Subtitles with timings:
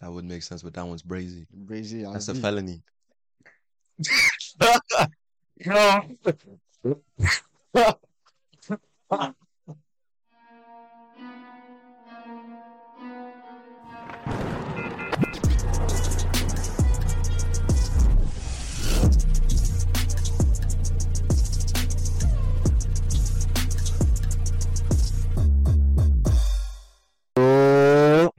[0.00, 1.46] That would make sense, but that one's brazy.
[1.66, 2.40] Brazy, That's a vie.
[2.40, 2.82] felony.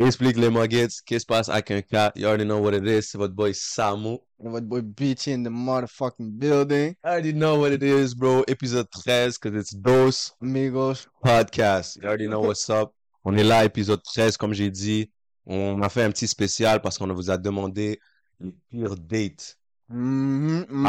[0.07, 0.87] Explique les muggets.
[0.87, 2.13] Qu'est-ce qui se passe avec un cat?
[2.15, 3.09] You already know what it is.
[3.09, 4.19] C'est votre boy Samu.
[4.41, 6.95] And Votre boy BT in the motherfucking building.
[7.03, 8.45] I already know what it is, bro.
[8.47, 11.07] Épisode 13, cause it's Dose Amigos.
[11.21, 11.97] Podcast.
[11.97, 12.93] You already know what's up.
[13.25, 15.11] On est là, épisode 13, comme j'ai dit.
[15.45, 17.99] On a fait un petit spécial parce qu'on vous a demandé
[18.39, 19.57] les pires dates
[19.89, 19.93] à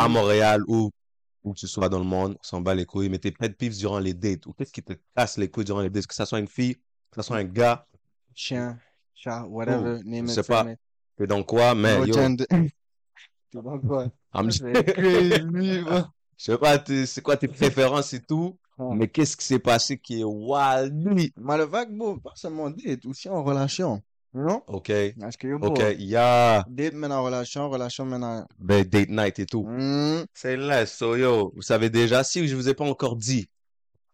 [0.08, 0.92] Montréal ou
[1.42, 2.36] où que tu sois dans le monde.
[2.38, 3.08] On s'en bat les couilles.
[3.08, 4.46] Mais tes pet peeves durant les dates.
[4.46, 6.06] Ou qu'est-ce qui te casse les couilles durant les dates?
[6.06, 7.84] Que ça soit une fille, que ça soit un gars.
[8.32, 8.78] Chien,
[9.18, 10.64] chat, whatever, name je sais pas.
[11.16, 11.74] T'es dans quoi?
[11.74, 12.14] Mais No yo.
[13.50, 14.06] Tu vois quoi?
[14.34, 15.98] I'm- C'est crazy, bro.
[16.36, 18.58] je sais pas, t'es- c'est quoi tes préférences et tout.
[18.78, 21.04] Mais qu'est-ce qui s'est passé qui est wild?
[21.04, 21.32] lui?
[21.36, 24.00] Malévaque, bro, pas seulement date, aussi en relation.
[24.34, 24.62] Non?
[24.68, 24.92] Ok.
[25.18, 25.80] Parce que, yo, Ok.
[25.98, 28.46] Il y a date mène en relation, relation mène en...
[28.58, 29.64] ben, date night et tout.
[29.66, 30.26] Mhm.
[30.34, 33.48] C'est là, so yo, vous savez déjà, si je vous ai pas encore dit,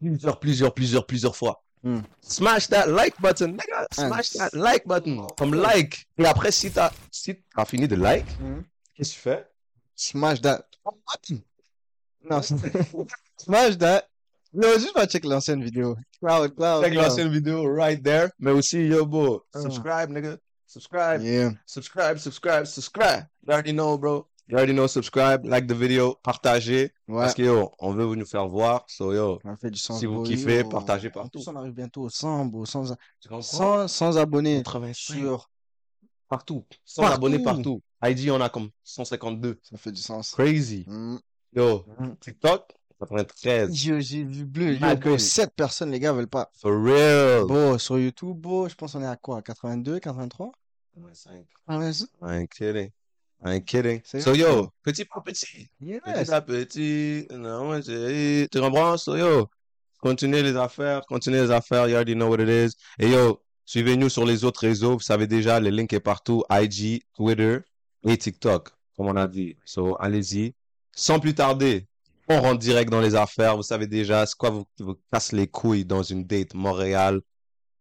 [0.00, 2.00] plusieurs, plusieurs, plusieurs, plusieurs fois, Hmm.
[2.22, 6.06] smash that like button, nigga, smash that like button, comme like.
[6.16, 7.34] Et après, si t'as, si
[7.66, 8.64] fini de like, Mhm.
[8.96, 9.44] qu'est-ce que tu fais?
[9.94, 10.64] Smash that.
[12.22, 12.56] Non, c'est-
[13.36, 14.08] smash that.
[14.54, 15.94] Non, juste pas check l'ancienne vidéo.
[16.20, 16.84] Cloud, cloud.
[16.84, 21.50] Check l'ancienne vidéo right there, mais aussi, yo, bro, subscribe, nigga, subscribe, Yeah.
[21.66, 23.26] subscribe, subscribe, subscribe.
[23.46, 24.26] You already know, bro.
[24.48, 27.20] You already know, subscribe, like the video, partagez, Ouais.
[27.23, 29.98] parce que yo, on veut vous nous faire voir, so yo, fait du sens.
[30.00, 31.41] Si vous kiffez, Yo, partagez partout.
[31.47, 32.67] on arrive bientôt au 100, bro.
[32.67, 33.41] 100, tu comprends?
[33.42, 35.15] 100, 100 abonnés 85.
[35.15, 35.50] sur.
[36.28, 36.65] Partout.
[36.84, 37.15] 100 Partout.
[37.17, 37.81] abonnés partout.
[38.03, 39.59] IG, on a comme 152.
[39.62, 40.33] Ça fait du sens.
[40.33, 40.84] Crazy.
[40.89, 41.17] Mm.
[41.56, 42.09] Yo, Mm.
[42.20, 43.84] TikTok, 93.
[43.87, 44.75] Yo, j'ai vu bleu.
[44.75, 45.27] Yo, Mad bro, crazy.
[45.31, 46.50] 7 personnes, les gars, veulent pas.
[46.60, 47.44] For real.
[47.47, 49.41] Bro, sur YouTube, bro, je pense qu'on est à quoi?
[49.41, 50.53] 82, 83?
[50.94, 51.47] 85.
[51.66, 52.04] Ah, ouais, ça-
[53.43, 54.00] I ain't kidding.
[54.05, 55.69] So yo, petit par petit.
[55.81, 56.00] Yes.
[56.05, 57.27] Petit à petit.
[57.31, 58.97] Non, j'ai- tu comprends?
[58.97, 59.49] So yo,
[60.00, 61.89] continuez les affaires, continuez les affaires.
[61.89, 62.77] You already know what it is.
[62.99, 64.95] Et yo, suivez-nous sur les autres réseaux.
[64.95, 66.43] Vous savez déjà, le link est partout.
[66.50, 67.59] IG, Twitter
[68.06, 69.56] et TikTok, comme on a dit.
[69.65, 70.55] So, allez-y.
[70.93, 71.87] Sans plus tarder,
[72.28, 73.56] on rentre direct dans les affaires.
[73.56, 77.21] Vous savez déjà, c'est quoi vous, vous casse les couilles dans une date Montréal,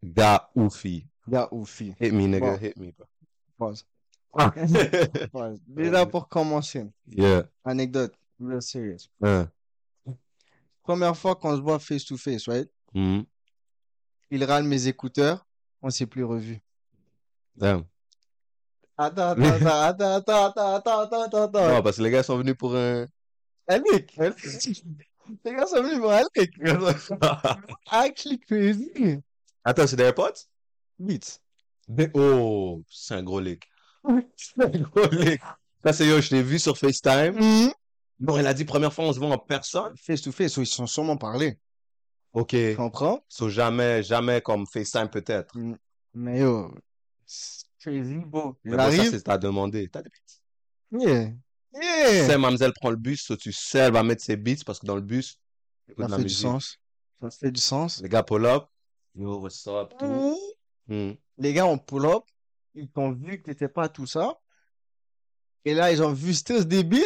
[0.04, 1.08] gars ou fille.
[1.28, 1.96] Gars ou fille.
[2.02, 2.58] Hit me, nigga, Bon.
[2.62, 3.06] hit me, bro.
[3.58, 3.86] Pause.
[5.68, 7.44] Déjà, pour commencer, yeah.
[7.64, 9.10] anecdote, real serious.
[10.82, 12.70] Première fois qu'on se voit face to face, right?
[12.94, 13.26] Mhm.
[14.32, 15.46] Il râle mes écouteurs,
[15.82, 16.60] on s'est plus revus.
[17.56, 17.84] Damn.
[18.98, 21.68] Attends, attends, attends, attends, attends, attends, attends, attends, attends.
[21.70, 23.08] Non, parce que les gars sont venus pour un.
[23.68, 24.14] Alec,
[25.46, 26.60] les gars sont venus pour Alec.
[27.92, 29.20] Actually crazy.
[29.64, 30.12] Attends, c'est des?
[31.00, 31.42] Vite.
[31.88, 33.68] Mais- Oh, c'est un gros leak.
[35.84, 37.36] Ça, c'est yo, je t'ai vu sur FaceTime.
[37.36, 37.72] Mhm.
[38.20, 39.94] Non, elle a dit première fois, on se voit en personne.
[39.98, 41.58] Face to face, ils sont sûrement parlé.
[42.32, 42.50] Ok.
[42.50, 43.24] Tu comprends?
[43.28, 45.56] So, jamais, jamais comme FaceTime peut-être.
[46.14, 46.74] Mais yo,
[47.26, 48.56] c'est crazy, bro.
[48.64, 49.90] Mais bon, ça, c'est à demander.
[49.90, 51.04] T'as des beats.
[51.06, 51.32] Yeah.
[51.74, 52.28] Yeah.
[52.28, 54.86] sais, mademoiselle prend le bus, so tu sais, elle va mettre ses beats parce que
[54.86, 55.40] dans le bus,
[55.98, 56.78] Ça fait du sens.
[57.20, 58.02] Ça fait du sens.
[58.02, 58.66] Les gars pull up.
[59.16, 60.06] Yo, what's up, tout.
[60.06, 60.36] Mhm.
[60.88, 61.14] Hmm.
[61.38, 62.24] Les gars ont pull up.
[62.76, 64.40] Ils t'ont vu que t'étais pas tout ça.
[65.66, 66.98] Et là, ils ont vu Stills des beats.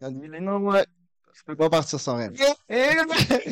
[0.00, 0.86] Ils ont dit, non, ouais,
[1.34, 2.30] je peux pas partir sans rien.
[2.68, 2.90] Et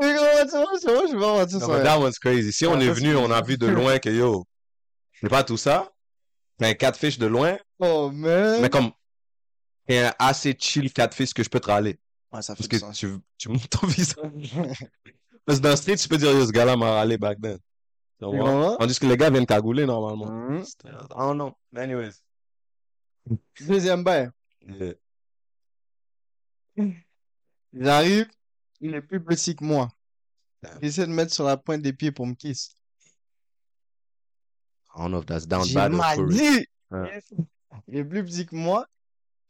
[0.00, 1.84] je peux pas partir sans mais rien.
[1.84, 2.52] that one's crazy.
[2.52, 4.44] Si Ah, on est venu, on a vu de loin que yo,
[5.20, 5.90] c'est pas tout ça.
[6.60, 8.60] Mais un catfish de loin, Oh, man.
[8.62, 8.90] mais comme
[9.90, 11.98] un assez chill catfish que je peux te râler.
[12.32, 12.96] Ouais, ça fait Parce que sens.
[12.98, 14.52] tu, tu montes ton visage.
[15.44, 17.58] Parce que dans le street, tu peux dire, yo, ce gars-là m'a râlé back then.
[18.18, 20.30] Tandis que les gars viennent cagouler normalement.
[20.30, 20.64] Mhm.
[21.16, 21.54] Oh non.
[21.74, 22.14] Anyways.
[23.60, 24.30] Deuxième bail.
[24.66, 24.94] Yeah.
[27.72, 28.28] J'arrive.
[28.80, 29.88] Il est plus petit que moi.
[30.80, 32.74] J'essaie de mettre sur la pointe des pieds pour me kiss.
[34.94, 36.66] I don't know if that's down bad or dit.
[36.90, 37.22] Ouais.
[37.88, 38.86] Il est plus petit que moi.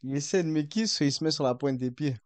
[0.03, 2.17] Il essaie de me kiss, il se met sur la pointe des pieds.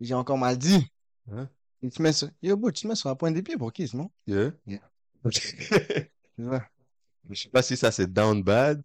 [0.00, 0.90] J'ai encore mal dit.
[1.30, 1.48] Hein?
[1.82, 2.28] Il te met sur...
[2.42, 4.10] Yo, bro, tu te mets sur la pointe des pieds pour kiss, non?
[4.26, 4.50] Yeah.
[4.66, 4.80] Yeah.
[5.30, 6.62] Je C'est vrai.
[7.34, 8.82] sais pas si ça c'est down bad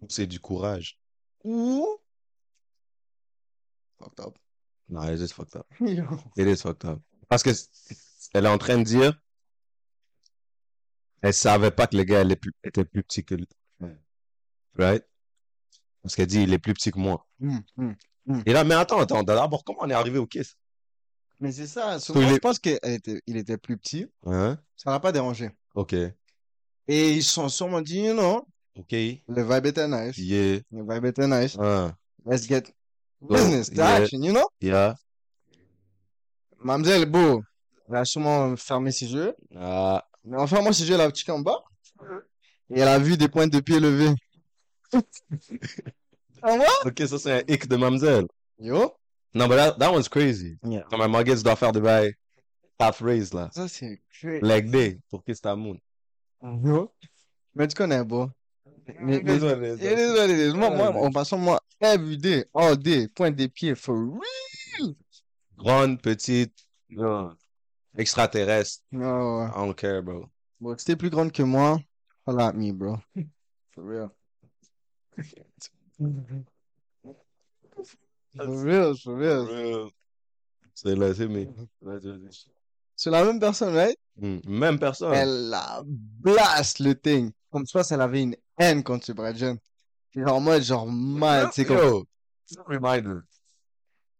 [0.00, 0.98] ou c'est du courage.
[1.44, 1.86] Ou...
[3.98, 4.38] Fucked up.
[4.88, 5.66] Non, it is fucked up.
[6.36, 7.00] It is fucked up.
[7.28, 7.50] Parce que
[8.34, 9.20] elle est en train de dire,
[11.22, 13.34] elle savait pas que le gars elle plus- était plus petit que,
[14.78, 15.04] Right?
[16.02, 17.26] Parce qu'elle dit, il est plus petit que moi.
[17.42, 18.42] Hum, hum.
[18.46, 20.56] Et là, mais attends, attends, d'abord, comment on est arrivé au kiss?
[21.40, 21.98] Mais c'est ça.
[21.98, 24.06] So, Moi, il je pense qu'il était, il était plus petit.
[24.26, 24.58] Hein?
[24.76, 25.50] Ça l'a pas dérangé.
[25.74, 25.94] Ok.
[25.94, 26.12] Et
[27.12, 28.46] ils se sont sûrement dit, you know,
[28.78, 28.92] Ok.
[28.92, 30.16] le vibe était nice.
[30.18, 30.60] Yeah.
[30.70, 31.56] Le vibe était nice.
[31.58, 31.94] Hein.
[32.26, 32.64] Let's get
[33.22, 33.94] business to Yeah.
[33.94, 34.46] action, you know?
[34.60, 34.96] Yeah.
[36.62, 37.42] Mademoiselle, beau,
[37.88, 39.34] elle a sûrement fermé ses yeux.
[39.56, 40.04] Ah.
[40.24, 41.62] Mais en fermant ses yeux, elle a petit en bas.
[42.68, 44.14] Et elle a vu des pointes de pied levées.
[46.42, 46.64] Ah ouais?
[46.86, 48.26] Ok, ça, c'est un hic de mademoiselle.
[48.58, 48.94] Yo.
[49.34, 50.58] Non, mais that, that one's crazy.
[50.64, 50.82] Yeah.
[50.90, 52.14] Quand ma mortgage doit faire des bails
[52.78, 53.50] half raise, là.
[53.52, 54.40] Ça, c'est crazy.
[54.42, 55.78] Leg day pour kiss ta moon.
[56.42, 56.92] Yo.
[57.54, 58.30] Mais tu connais, beau.
[58.98, 59.84] Mais, mais, It is what it is.
[59.84, 60.54] it is what it is.
[60.54, 64.94] Moi, moi, en passant, moi, every day, all day, pointe des pieds, for real.
[65.56, 66.54] Grande, petite,
[67.96, 68.82] extraterrestre.
[68.90, 69.42] No.
[69.42, 70.28] I don't care, bro.
[70.60, 71.78] Bon, si t'es plus grande que moi,
[72.26, 72.98] holla at me, bro.
[73.72, 74.10] For real.
[78.36, 79.90] For real, for real.
[80.74, 81.46] C'est là, c'est me.
[82.96, 83.96] C'est la même personne, right?
[84.16, 84.38] Hmm.
[84.46, 85.12] Même personne.
[85.14, 87.32] Elle a blast le thing.
[87.50, 89.58] Comme ça, elle avait une haine contre Brad John.
[90.14, 91.78] Genre en mode, genre mal, c'est comme.
[91.78, 92.06] Yo,
[92.66, 93.20] reminder.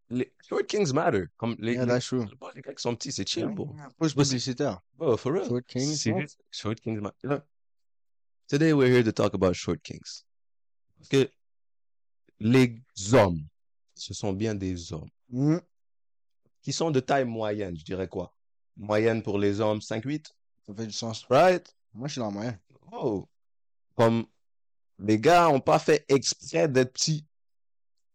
[0.08, 1.26] Les short kings matter.
[1.36, 2.26] Comme les, Yeah, that's true.
[2.54, 3.74] les gars qui sont petits, c'est chill, bro.
[3.98, 4.80] Pause publicitaire.
[4.96, 5.46] Bro, for real.
[5.46, 6.26] Short Kings, ouais.
[6.50, 7.16] Short kings matter.
[7.22, 7.44] Look,
[8.48, 10.24] Today we're here to talk about short kings.
[10.98, 11.30] Parce que
[12.40, 12.80] les
[13.12, 13.44] hommes,
[14.00, 15.58] ce sont bien des hommes Hmm.
[16.62, 18.34] qui sont de taille moyenne, je dirais quoi?
[18.76, 20.34] Moyenne pour les hommes, 5-8,
[20.66, 21.24] Ça fait du sens.
[21.28, 21.76] right?
[21.92, 22.58] Moi, je suis dans le moyen.
[22.92, 23.28] Oh.
[23.96, 24.24] Comme
[24.98, 27.26] les gars ont pas fait exprès d'être petits.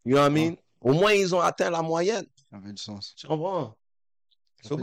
[0.06, 0.56] You know what I mean?
[0.82, 2.26] Au moins, ils ont atteint la moyenne.
[2.52, 3.14] Ça fait du sens.
[3.16, 3.76] Tu comprends?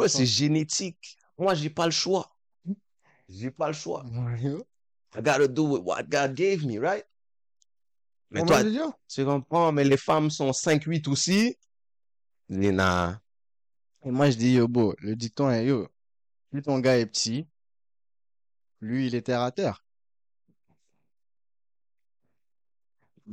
[0.09, 1.17] C'est génétique.
[1.39, 2.35] Moi, j'ai pas le choix.
[3.29, 4.05] J'ai pas le choix.
[5.15, 7.05] I gotta do with what God gave me, right?
[8.33, 8.63] Mais toi,
[9.09, 11.57] tu comprends, mais les femmes sont 5-8 aussi.
[12.49, 13.21] Lina.
[14.05, 15.89] Et moi, je dis, yo, beau, le dicton est, yo,
[16.51, 17.47] plus ton gars est petit,
[18.81, 19.85] lui, il est terre à terre.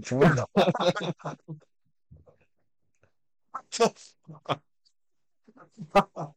[0.03, 0.45] Tu vois?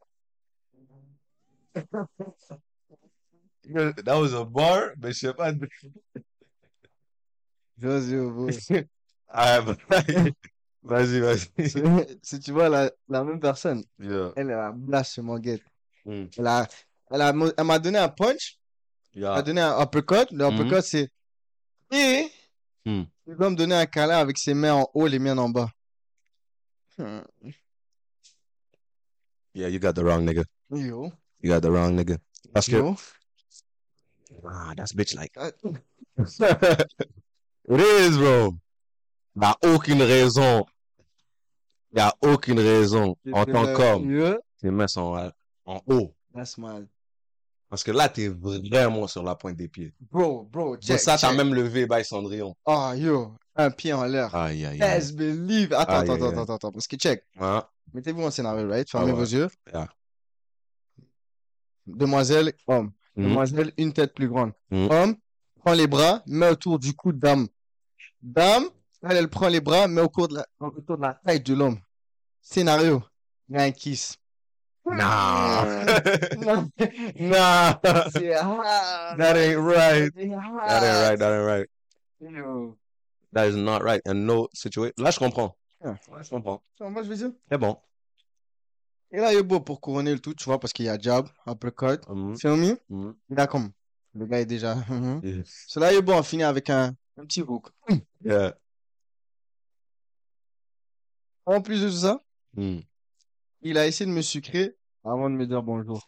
[3.65, 5.53] That was a bar, mais je sais pas.
[9.35, 9.75] Ah, bah,
[10.83, 11.47] vas-y, vas-y.
[12.21, 14.31] Si tu vois la, la même personne, Yeah.
[14.35, 15.63] elle, elle a blast sur mon guette.
[16.05, 16.25] Mm.
[16.37, 16.67] Elle a,
[17.09, 18.59] elle a, elle m'a donné un punch,
[19.15, 19.41] elle m'a Yeah.
[19.41, 20.29] donné un uppercut.
[20.31, 21.09] Le uppercut, c'est,
[21.91, 22.29] et,
[22.85, 23.03] Mm.
[23.27, 25.69] il va me donner un câlin avec ses mains en haut, les miennes en bas.
[26.97, 27.21] Hmm.
[29.55, 30.43] Yeah, you got the wrong nigga.
[30.69, 31.11] Yo,
[31.41, 32.17] You got the wrong nigga.
[32.53, 32.95] Parce que, yo.
[34.47, 35.33] ah, that's bitch like.
[37.69, 38.53] Ah, It is, bro.
[39.35, 40.65] Il n'y a aucune raison.
[41.91, 44.37] Il n'y a aucune raison en tant qu'homme.
[44.59, 45.31] Tes mains sont
[45.65, 46.13] en haut.
[46.33, 46.87] that's mal.
[47.69, 49.93] Parce que là, t'es vraiment sur la pointe des pieds.
[50.11, 52.55] Bro, bro, check, ça, t'as même levé by Cendrillon.
[52.67, 54.33] Ah, yo, un pied en l'air.
[54.35, 54.99] Aïe, aïe, aïe.
[54.99, 55.73] Best believe.
[55.73, 57.23] Attends, attends, attends, attends, attends, parce que check.
[57.39, 57.63] Hein?
[57.93, 58.87] Mettez-vous en scénario, right?
[58.89, 59.19] Fermez Ah ouais.
[59.19, 59.47] vos yeux.
[59.73, 59.89] Yeah.
[61.87, 62.91] Demoiselle, homme.
[63.15, 63.23] Mhm.
[63.27, 64.51] Demoiselle, une tête plus grande.
[64.71, 64.91] Mhm.
[64.91, 65.15] Homme,
[65.55, 67.47] prend les bras, met autour du cou de dame.
[68.23, 68.69] Dame,
[69.03, 71.53] elle, elle prend les bras, met au cours de la, autour de la taille de
[71.53, 71.77] l'homme.
[72.41, 73.03] Scénario.
[73.49, 74.15] Il y a un kiss.
[74.85, 76.69] Non.
[78.11, 79.17] C'est hard.
[79.17, 80.11] That ain't right.
[80.15, 81.19] C'est That ain't right.
[81.19, 81.69] That ain't right.
[82.19, 82.77] Yo.
[83.33, 84.01] That is not right.
[84.07, 84.93] And no situation.
[84.97, 85.55] Là, je comprends.
[85.83, 85.97] Yeah.
[86.11, 86.61] Là, je comprends.
[86.79, 87.31] Moi, je vais dire?
[87.51, 87.77] C'est bon.
[89.11, 91.99] Et là, Yobo, pour couronner le tout, tu vois, parce qu'il y a jab, uppercut,
[92.09, 92.37] Mhm.
[92.37, 92.77] feel me?
[92.89, 93.15] Mhm.
[93.29, 93.69] Il a comme,
[94.15, 95.19] le gars est déjà, mhm.
[95.23, 95.43] Yeah.
[95.67, 97.69] So là, Yobo, on finit avec un, un petit hook.
[98.25, 98.55] Yeah.
[101.45, 102.23] En plus de tout ça,
[102.55, 102.79] Mm.
[103.63, 106.05] il a essayé de me sucrer avant de me dire bonjour.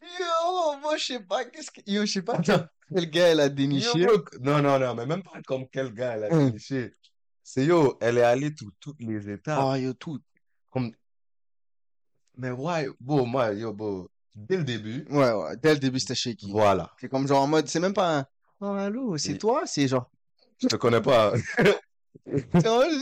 [0.00, 3.40] Yo, moi, je sais pas, qu'est-ce que, yo, je sais pas quel, quel gars elle
[3.40, 4.00] a déniché.
[4.00, 6.46] Yo, non, non, non, mais même pas comme quel gars elle a Mm.
[6.50, 6.92] déniché.
[7.42, 9.58] C'est yo, elle est allée tout, toutes les étapes.
[9.62, 10.20] Ah, yo, tout.
[10.70, 10.92] Comme...
[12.36, 16.14] Mais ouais, bon, moi, yo, bon, dès le début, Ouais, ouais, dès le début, c'était
[16.14, 16.50] shaky.
[16.52, 16.90] voilà.
[17.00, 18.26] C'est comme genre en mode, c'est même pas un,
[18.60, 19.62] oh, allô, c'est toi?
[19.66, 20.10] C'est genre,
[20.60, 21.32] Je te connais pas.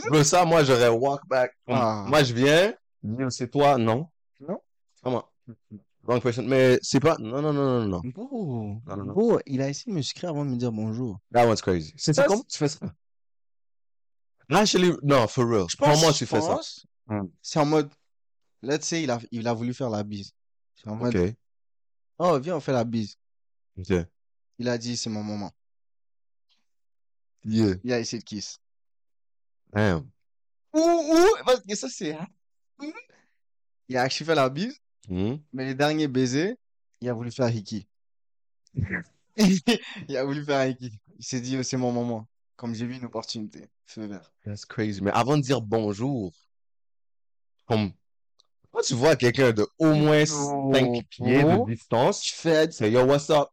[0.09, 1.51] Bro, ça, moi, j'aurais walk back.
[1.67, 2.05] Ah.
[2.07, 2.73] Moi, je viens,
[3.29, 4.07] c'est toi, non.
[4.39, 4.59] Non.
[5.03, 5.25] Comment?
[6.03, 6.43] Wrong person.
[6.47, 8.01] Mais c'est pas, non, non, non, non, non.
[8.05, 9.13] Bro, Non, non, non.
[9.13, 11.19] bro, il a essayé de me sucrer avant de me dire bonjour.
[11.31, 11.93] That one's crazy.
[11.97, 12.79] C'est Ça, comment tu fais ça?
[14.49, 15.65] Actually, non, for real.
[15.69, 16.59] Je pense, Comment je tu fais ça?
[17.41, 17.89] C'est en mode,
[18.63, 20.31] let's say, il a, il a voulu faire la bise.
[20.85, 21.35] En mode, Ok.
[22.19, 23.17] Oh, viens, on fait la bise.
[23.77, 23.93] Ok.
[24.59, 25.51] Il a dit, c'est mon moment.
[27.43, 27.75] Yeah.
[27.83, 28.59] Il a essayé de kiss.
[29.73, 30.09] Damn.
[30.73, 32.15] Ouh, ouh, parce que ça, c'est...
[33.87, 34.77] Il a actually fait la bise,
[35.09, 35.37] Hmm.
[35.51, 36.55] mais les derniers baisers,
[37.01, 37.87] il a voulu faire Hiki.
[40.07, 40.91] Il a voulu faire Hiki.
[41.17, 42.27] Il s'est dit, oh, c'est mon moment.
[42.55, 43.67] Comme j'ai vu une opportunité.
[43.87, 44.31] Feu vert.
[44.45, 45.01] That's crazy.
[45.01, 46.31] Mais avant de dire bonjour,
[47.65, 47.91] comme,
[48.71, 51.65] quand tu vois quelqu'un de au moins 5 pieds de Oh.
[51.67, 53.47] distance, Tu fais, c'est yo, what's up?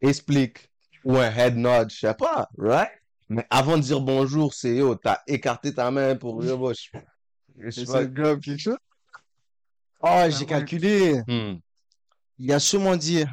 [0.00, 0.70] Explique.
[1.04, 2.90] Ou un head nod, je sais pas, right?
[3.28, 6.98] Mais avant de dire bonjour, c'est yo, t'as écarté ta main pour yo, bon, je-
[7.58, 8.06] je sais pas.
[8.06, 8.76] quelque chose.
[10.02, 11.20] Oh, j'ai calculé.
[11.26, 11.58] Hmm.
[12.38, 13.24] Il a sûrement dit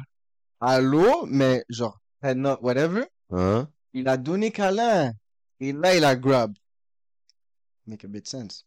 [0.60, 3.04] allô, mais genre, head nod, whatever.
[3.30, 3.68] Hein?
[3.94, 5.12] Il a donné câlin.
[5.60, 6.54] Et là, il a grab.
[7.86, 8.64] Make a bit sense.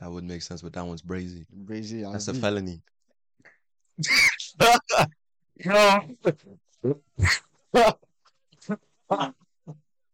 [0.00, 1.46] That would make sense, but that one's brazy.
[1.54, 2.82] Brazy, That's a felony.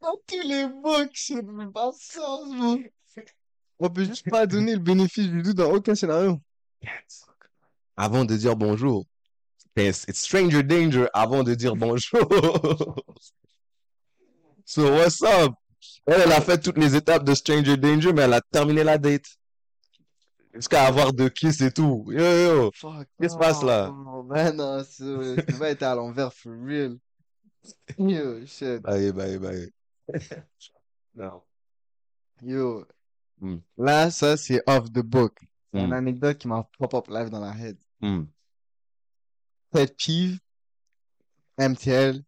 [0.00, 1.42] Dans tous les books, c'est
[1.72, 2.78] pas sens, bro.
[3.80, 6.40] On peut juste pas donner le bénéfice du doute dans aucun scénario.
[7.96, 9.04] Avant de dire bonjour.
[9.76, 12.20] It's, it's stranger danger avant de dire bonjour.
[14.64, 15.52] so what's up?
[16.06, 18.98] Elle, elle a fait toutes les étapes de stranger danger, mais elle a terminé la
[18.98, 19.37] date.
[20.54, 22.04] Jusqu'à avoir de kiss et tout.
[22.08, 22.70] Yo, yo.
[22.70, 23.92] Qu'est-ce qui se passe là?
[23.94, 25.04] Oh, ben non, ça
[25.48, 26.98] ça va être à l'envers for real.
[27.98, 28.80] Yo, shit.
[28.82, 29.70] Bye, bye, bye.
[31.14, 31.42] Non.
[32.42, 32.86] Yo.
[33.40, 33.58] Hmm.
[33.76, 35.38] Là, ça, c'est off the book.
[35.72, 35.92] C'est une Hmm.
[35.92, 37.76] anecdote qui m'a pop-up live dans la head.
[38.00, 38.24] Hmm.
[39.70, 40.38] Pet peeve,
[41.58, 42.22] MTL,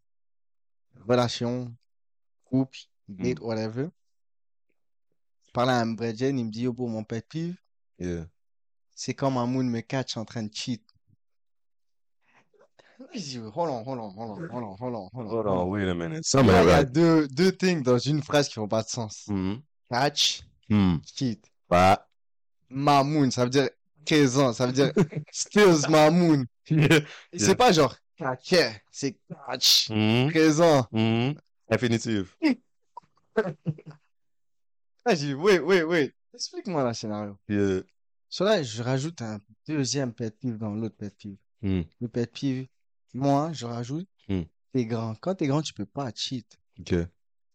[1.08, 1.72] relation,
[2.44, 3.88] couple, date, whatever.
[5.46, 7.56] Je parlais à un Bredjen, il me dit, yo, pour mon pet peeve,
[8.00, 8.24] Yeah.
[8.94, 10.82] c'est quand Mamoun me catch en train de cheat.
[12.98, 15.30] Hold on, hold on, hold on, hold on, hold on, hold on.
[15.30, 16.24] Hold on, wait a minute.
[16.34, 16.92] Il y a right.
[16.92, 19.24] deux, deux things dans une phrase qui font pas de sens.
[19.28, 19.54] Hmm.
[19.90, 20.96] Catch, Hmm.
[21.16, 21.44] cheat.
[21.68, 22.06] Bah.
[22.68, 23.68] Mamoun, ça veut dire
[24.04, 24.92] 15 ans, ça veut dire
[25.32, 26.46] stills Mamoun.
[26.68, 27.00] Yeah.
[27.36, 27.94] C'est pas genre
[28.44, 30.28] catch, c'est catch, Hmm.
[30.30, 30.86] 13 ans.
[31.70, 32.34] Infinitive.
[35.04, 36.14] Ah, j'ai dit, wait, wait, wait.
[36.34, 37.36] Explique-moi le scénario.
[37.48, 37.82] Yeah.
[38.28, 41.36] Sur là, je rajoute un deuxième pet peeve dans l'autre pet peeve.
[41.62, 41.82] Hmm.
[42.00, 42.66] Le pet peeve,
[43.14, 44.42] moi, je rajoute, Hmm.
[44.72, 45.14] t'es grand.
[45.16, 46.46] Quand t'es grand, tu peux pas cheat.
[46.78, 46.94] Ok.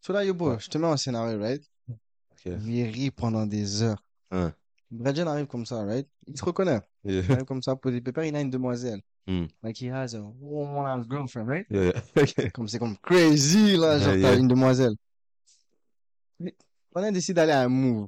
[0.02, 1.64] Sur là, yo, bro, je te mets en scénario, right?
[1.90, 2.52] Ok.
[2.66, 4.04] Il rit pendant des heures.
[4.32, 4.54] Hein.
[4.92, 6.08] Bradjen arrive comme ça, right?
[6.28, 6.82] Il se reconnaît.
[7.06, 9.02] Il arrive comme ça, poser pépère, il a une demoiselle.
[9.28, 9.46] Hmm.
[9.64, 11.66] Like he has a one girlfriend, right?
[11.72, 11.94] Yeah.
[12.18, 12.52] Ok.
[12.52, 14.94] Comme c'est comme crazy, là, genre Yeah, t'as une demoiselle.
[16.94, 18.08] On a décidé d'aller à un move.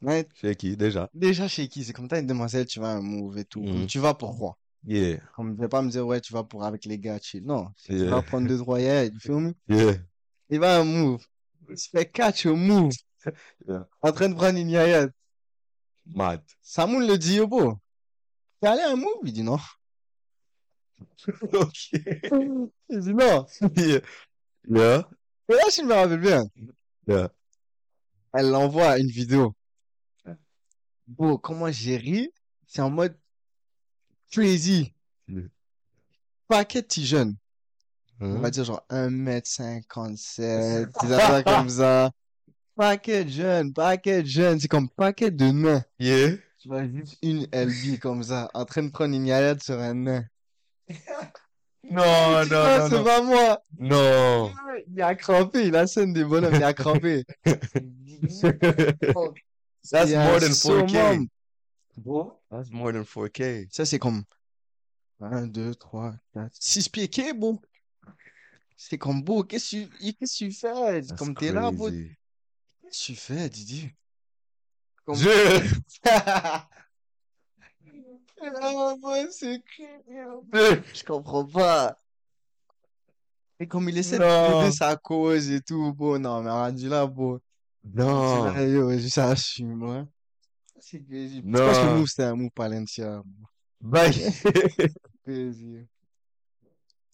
[0.00, 0.28] Right?
[0.34, 1.10] Chez qui, déjà?
[1.12, 1.84] Déjà chez qui?
[1.84, 3.62] C'est comme t'as une demoiselle, tu vas un move et tout.
[3.62, 3.86] Mhm.
[3.86, 4.56] tu vas pourquoi?
[4.86, 5.18] Yeah.
[5.34, 7.44] Comme je vais pas me dire, ouais, tu vas pour avec les gars, chill.
[7.44, 7.68] Non.
[7.84, 9.54] Tu vas prendre deux, trois yeah, tu filmes?
[9.68, 9.94] Yeah.
[10.50, 11.26] Il va un move.
[11.68, 12.92] Il se fait catch au move.
[13.68, 13.88] Yeah.
[14.00, 15.08] En train de prendre une yaya.
[16.06, 16.40] Mad.
[16.62, 17.78] Samoun le dit, yo, beau.
[18.60, 19.18] T'es allé à un move?
[19.24, 19.58] Il dit non.
[21.52, 21.92] ok.
[22.88, 23.46] Il dit non.
[23.76, 24.00] Yeah.
[24.70, 25.08] Yeah.
[25.48, 26.44] Et là, je me rappelle bien.
[27.06, 27.30] Yeah.
[28.32, 29.54] Elle l'envoie une vidéo.
[31.08, 32.30] Bon, comment j'ai ri?
[32.66, 33.16] C'est en mode
[34.30, 34.92] crazy.
[35.26, 35.46] Mm.
[36.48, 37.36] Paquet de petits jeunes.
[38.20, 38.40] On Hein?
[38.40, 42.10] va dire genre 1m57, des affaires comme ça.
[42.76, 44.60] Paquet de jeunes, paquet de jeunes.
[44.60, 45.82] C'est comme paquet de nains.
[45.98, 46.36] Yeah.
[46.60, 49.94] Tu vois juste une LB comme ça, en train de prendre une yayade sur un
[49.94, 50.24] nain.
[51.90, 53.62] Non, Ah, non, c'est non, pas moi.
[53.78, 54.52] non.
[54.88, 57.24] Il a crampé, la scène des bonhommes, il a crampé.
[59.90, 60.88] That's Il y a more than 4K.
[60.88, 62.30] summum.
[62.50, 63.68] That's more than 4K.
[63.70, 64.22] Ça, c'est comme
[65.20, 67.60] 1, 2, 3, 4, 6 pieds quai, beau.
[68.76, 69.42] C'est comme beau.
[69.42, 71.02] Qu'est-ce que tu, qu'est-ce que tu fais?
[71.02, 71.86] That's Comme t'es là, beau.
[71.88, 72.12] crazy.
[72.82, 73.90] Qu'est-ce que tu fais, Didi?
[75.04, 75.28] Comme- Je...
[79.30, 79.62] C'est.
[80.94, 81.96] Je comprends pas.
[83.60, 84.50] Et comme il essaie de Non.
[84.50, 86.18] prouver sa cause et tout, beau.
[86.18, 87.40] Non, mais rendu là, beau.
[87.94, 88.52] Non.
[88.54, 90.04] C'est juste assume, ouais.
[90.80, 91.42] C'est crazy.
[91.44, 91.58] Non.
[91.58, 93.22] Je pense que move, c'était un move Palencia.
[93.80, 94.12] Bye.
[95.24, 95.86] Crazy.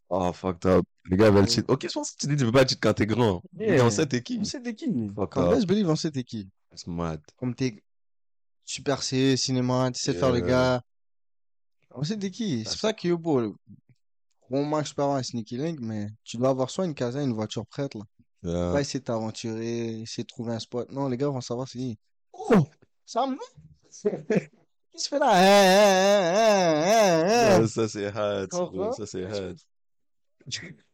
[0.09, 0.85] oh, fucked up.
[1.11, 1.65] Les gars veulent cheat.
[1.69, 3.43] Ok, je pense que tu dis que tu veux pas cheat quand t'es grand.
[3.53, 3.85] Mais Yeah.
[3.87, 4.39] on sait t'es qui.
[4.41, 4.87] On sait t'es qui?
[5.15, 5.51] Fuck up.
[5.51, 6.49] Best Believe, on sait t'es qui?
[6.71, 7.21] That's mad.
[7.39, 7.83] Comme t'es
[8.65, 10.49] super C, cinéma, tu sais faire le Yeah.
[10.49, 10.83] gars.
[11.91, 12.61] On sait t'es qui?
[12.65, 13.41] C'est pour ça que yo, beau.
[13.41, 13.55] le-
[14.51, 17.21] Bon, moi, je peux avoir un sneaky link, mais tu dois avoir soit une casa,
[17.23, 18.03] une voiture prête, là.
[18.45, 18.73] Yeah.
[18.73, 20.93] Pas essayer de t'aventurer, essayer de trouver un spot.
[20.93, 21.99] Non, les gars vont savoir c'est qui.
[22.33, 22.67] Oh!
[23.07, 23.37] Ça me
[24.03, 24.49] Qu'est-ce que
[24.99, 25.31] tu fais là?
[25.31, 28.51] Hein, hein, hein, hein, ça, c'est hard.
[28.51, 28.93] bro.
[28.93, 29.57] Ça, c'est hard.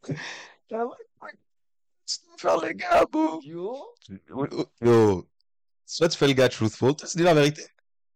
[2.38, 3.40] Faire les gars, bro.
[3.42, 3.94] Yo?
[4.80, 5.28] Yo.
[5.84, 7.66] Soit tu fais le gars truthful, tu dis la vérité.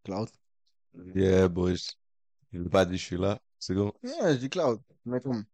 [0.04, 0.30] Cloud.
[1.14, 1.76] Yeah, boy.
[2.52, 3.40] Je veux pas dire je suis là.
[3.58, 3.92] C'est bon.
[4.02, 4.80] Ouais, je dis Cloud.
[5.04, 5.44] Mais comme,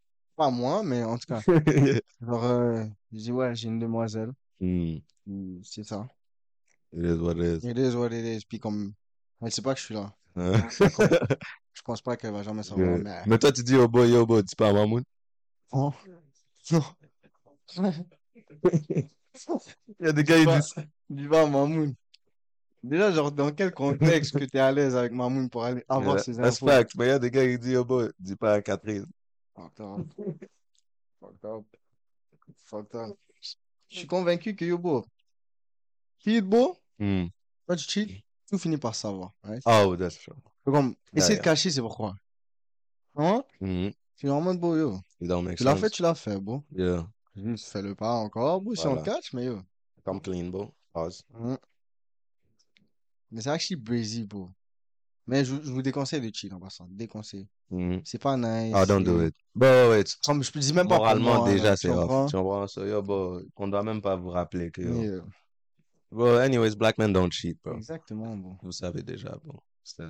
[0.41, 1.41] pas moi, mais en tout cas.
[2.23, 4.33] Genre, euh, je dis, ouais, j'ai une demoiselle.
[4.59, 4.97] Hmm.
[5.27, 6.09] Mm, C'est ça.
[6.95, 7.69] It is what it is.
[7.69, 8.45] It is what it is.
[8.49, 8.95] Puis comme,
[9.43, 10.13] elle sait pas que je suis là.
[10.37, 10.53] Hein?
[11.73, 12.99] Je pense pas qu'elle va jamais savoir, Yeah.
[12.99, 13.23] mais...
[13.27, 15.03] Mais toi, tu dis yo boy, yo boy, dis pas à Mamoun.
[15.73, 15.93] Oh.
[17.79, 17.91] Non.
[20.01, 20.75] Il y a des gars, ils disent.
[21.09, 21.95] Dis pas à Mamoun.
[22.83, 26.25] Déjà, genre, dans quel contexte que t'es à l'aise avec Mamoun pour aller avoir Yeah,
[26.25, 26.67] ces That's infos?
[26.67, 26.95] fact.
[26.97, 29.07] Mais il y a des gars, ils disent yo boy, dis pas à Catherine.
[29.61, 30.07] Fucked up.
[31.21, 31.65] Fucked up.
[32.65, 33.19] Fucked up.
[33.89, 35.05] Je suis convaincu que Yobo,
[36.21, 37.27] cheat beau, Hmm.
[37.67, 39.33] quand tu cheat, tout finit par savoir.
[39.43, 39.63] Right?
[39.67, 40.35] Oh, that's true.
[40.65, 41.41] Comme, essayer yeah.
[41.41, 42.15] de cacher, c'est pourquoi.
[43.17, 43.43] Hein?
[43.61, 43.89] Hmm.
[44.17, 45.01] Tu es en mode beau, yo.
[45.21, 46.63] It don't make Tu l'as fait, tu l'as fait, beau.
[46.73, 47.09] Yeah.
[47.35, 49.03] Juste fais-le pas encore, beau, si on Voilà.
[49.03, 49.61] te catch, mais yo.
[50.05, 50.73] Come clean, bro.
[50.93, 51.25] Pause.
[51.35, 51.59] Hein.
[53.31, 54.51] Mais c'est actually brazy, beau.
[55.27, 56.89] Mais je, je vous déconseille de cheat en passant.
[56.91, 57.47] Déconseille.
[57.71, 57.99] Hmm.
[58.05, 58.75] C'est pas nice.
[58.77, 59.35] Oh, don't do it.
[59.55, 62.29] Bon, ouais, tu- Comme je dis même pas moralement, moi, hein, déjà, c'est off.
[62.31, 62.67] Tu comprends?
[62.67, 64.93] So, yo, bro, on doit même pas vous rappeler que, yo.
[65.03, 65.23] Euh,
[66.11, 67.77] Bro, anyways, black men don't cheat, bro.
[67.77, 68.57] exactement, bon.
[68.63, 69.61] Vous savez déjà, bon.
[69.85, 70.03] C'est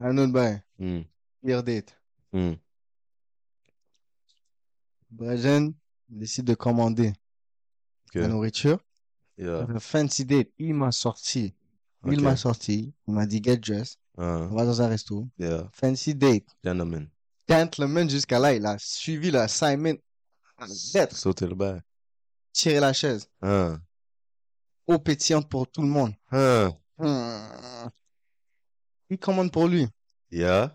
[0.00, 0.60] Un autre bain.
[0.78, 1.00] Hmm.
[1.42, 1.96] Clear date.
[5.10, 5.72] Brazen
[6.08, 7.08] décide de commander
[8.08, 8.14] Ok.
[8.16, 8.78] la nourriture.
[9.38, 9.66] Yeah.
[9.80, 11.54] Fancy date, il m'a sorti.
[12.06, 12.92] Il m'a sorti.
[13.06, 13.98] Il m'a dit get dressed.
[14.16, 15.28] Uh, On va dans un resto.
[15.38, 15.68] yeah.
[15.72, 16.46] Fancy date.
[16.62, 17.08] Gentlemen.
[17.48, 19.96] Gentleman jusqu'à là, il a suivi la Simon.
[20.94, 21.16] Lettre.
[21.16, 21.80] Sauter le bain.
[22.52, 23.28] Tirer la chaise.
[23.42, 23.80] Hein.
[24.86, 26.12] Eau pétillante pour tout le monde.
[26.30, 26.72] Hein.
[26.98, 27.88] Hmm.
[29.10, 29.88] Il commande pour lui.
[30.30, 30.74] Yeah.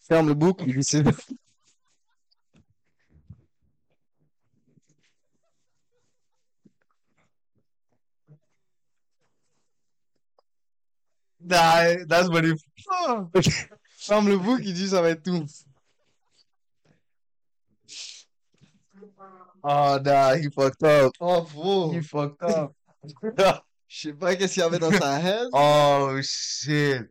[0.00, 0.62] Ferme le bouc.
[0.66, 1.02] Il dit
[11.46, 12.54] that's what he...
[13.98, 14.60] Ferme le bouc.
[14.64, 15.44] Il dit ça va être tout.
[19.62, 21.12] Oh, nah, he fucked up.
[21.20, 21.90] Oh, bro.
[21.90, 22.72] He fucked up.
[23.88, 25.48] Je sais pas qu'est-ce qu'il y avait dans sa head.
[25.52, 27.06] oh, shit.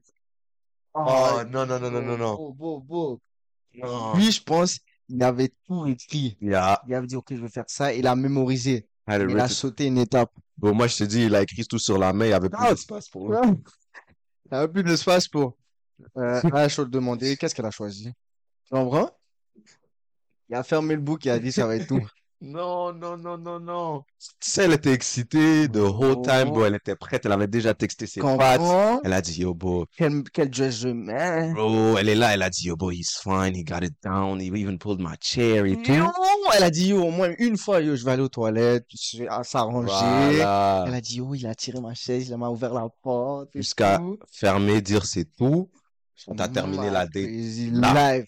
[0.93, 2.35] Oh, non, non, non, non, non, non.
[2.35, 3.21] Beau, beau, beau.
[3.73, 4.13] Non.
[4.15, 6.37] Lui, je pense, il avait tout écrit.
[6.41, 6.81] Yeah.
[6.87, 7.93] Il avait dit, OK, je vais faire ça.
[7.93, 8.87] Il a mémorisé.
[9.09, 10.31] It Il a sauté une étape.
[10.57, 12.49] Bon, moi, je te dis, il a écrit tout sur la main, il y avait
[12.49, 12.71] plus Ah.
[12.71, 13.37] d'espace pour lui.
[14.51, 15.55] N'y avait plus d'espace pour.
[16.17, 18.11] Euh, je te demander, qu'est-ce qu'elle a choisi?
[18.69, 19.11] Tu?
[20.49, 22.05] Il a fermé le bouc et a dit, ça va être tout.
[22.41, 24.03] Non, non, non, non, non.
[24.39, 26.65] Tu sais, elle était excitée the whole time, bro.
[26.65, 28.19] Elle était prête, elle avait déjà texté ses.
[28.19, 29.01] Comprends?
[29.03, 29.85] Elle a dit, yo, bro.
[29.97, 31.53] Quel, quel dress je mets?
[31.53, 34.39] Bro, elle est là, elle a dit, yo, bro, he's fine, he got it down,
[34.39, 35.93] he even pulled my chair et tout.
[35.93, 36.11] Non,
[36.55, 39.19] elle a dit, yo, au moins une fois, yo, je vais aller aux toilettes, je
[39.19, 39.87] vais s'arranger.
[39.87, 40.83] Voilà.
[40.87, 43.49] Elle a dit, yo, il a tiré ma chaise, il m'a ouvert la porte.
[43.55, 45.69] Jusqu'à fermer, dire c'est tout.
[46.27, 47.15] On t'a terminé la date.
[47.15, 48.27] Live.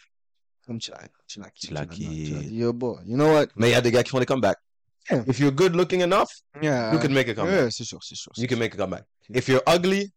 [0.68, 3.34] Comme tu l'as, tu l'as Tu l'as tu l'as qui- dit, yo, boy, you know
[3.34, 3.48] what?
[3.56, 4.60] Mais il y a des gars qui font des comebacks.
[5.10, 5.24] Yeah.
[5.26, 6.30] If you're good looking enough,
[6.62, 6.94] Yeah.
[6.94, 7.56] you can make a comeback.
[7.62, 8.32] Yeah, c'est sûr, c'est sûr.
[8.36, 9.06] You can make a comeback.
[9.34, 10.12] If you're ugly,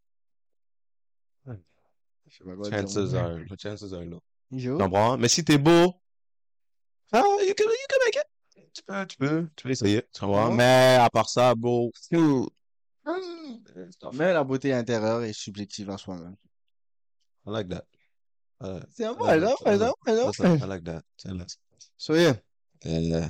[2.71, 4.23] chances are, chances are low.
[4.53, 5.17] Tu comprends?
[5.19, 5.95] Mais si t'es beau,
[7.13, 8.27] ah, you can, you can make it.
[8.73, 10.03] Tu peux, tu peux, tu peux essayer.
[10.13, 10.51] Tu comprends?
[10.53, 12.47] Mais à part ça, Hmm.
[14.13, 16.37] Mais la beauté intérieure est subjective à soi-même.
[17.47, 17.85] I like that.
[18.91, 19.85] C'est un I vrai, like c'est un that.
[19.87, 20.67] vrai, c'est un Listen, vrai.
[20.67, 21.03] I like that.
[21.97, 22.35] So yeah,
[22.85, 23.29] And, uh,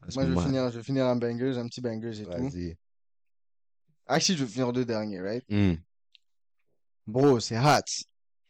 [0.00, 2.30] that's moi je vais finir, je vais finir un banger, un petit banger et tout.
[2.30, 2.76] Vas-y.
[4.06, 5.44] Actually, je vais finir deux derniers, right?
[5.48, 5.74] Hmm.
[7.06, 7.80] Bro, c'est hot.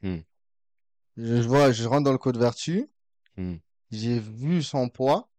[0.03, 0.19] Hmm.
[1.17, 2.89] Je, je vois, je rentre dans le code vertu.
[3.37, 3.57] Hmm.
[3.91, 5.31] J'ai vu son poids.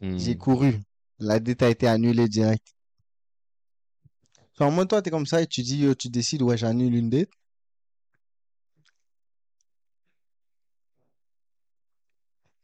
[0.00, 0.80] J'ai couru.
[1.18, 2.74] La dette a été annulée direct.
[4.54, 7.10] Enfin, moi, toi, t'es comme ça et tu dis, euh, tu décides, ouais, j'annule une
[7.10, 7.30] dette.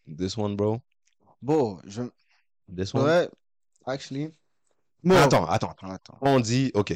[0.07, 0.81] This one, bro.
[1.43, 2.03] Bon, je,
[2.75, 3.05] This one?
[3.05, 3.29] ouais,
[3.87, 4.33] actually.
[5.03, 6.19] Bon, Attends, attends, attends.
[6.21, 6.95] On dit, OK.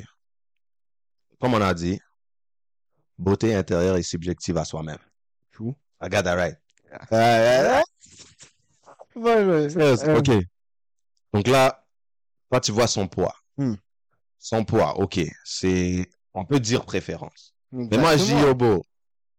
[1.40, 2.00] Comme on a dit,
[3.18, 4.98] beauté intérieure est subjective à soi-même.
[5.52, 5.74] True.
[6.02, 6.56] I got that right.
[7.10, 7.64] Ouais,
[9.16, 9.62] ouais, ouais.
[9.72, 10.30] Yes, Euh, OK.
[11.32, 11.84] Donc là,
[12.50, 13.34] toi, tu vois son poids.
[13.56, 13.74] Hmm.
[14.38, 15.20] Son poids, OK.
[15.44, 17.54] C'est, on peut dire préférence.
[17.72, 18.82] Mais moi, je dis,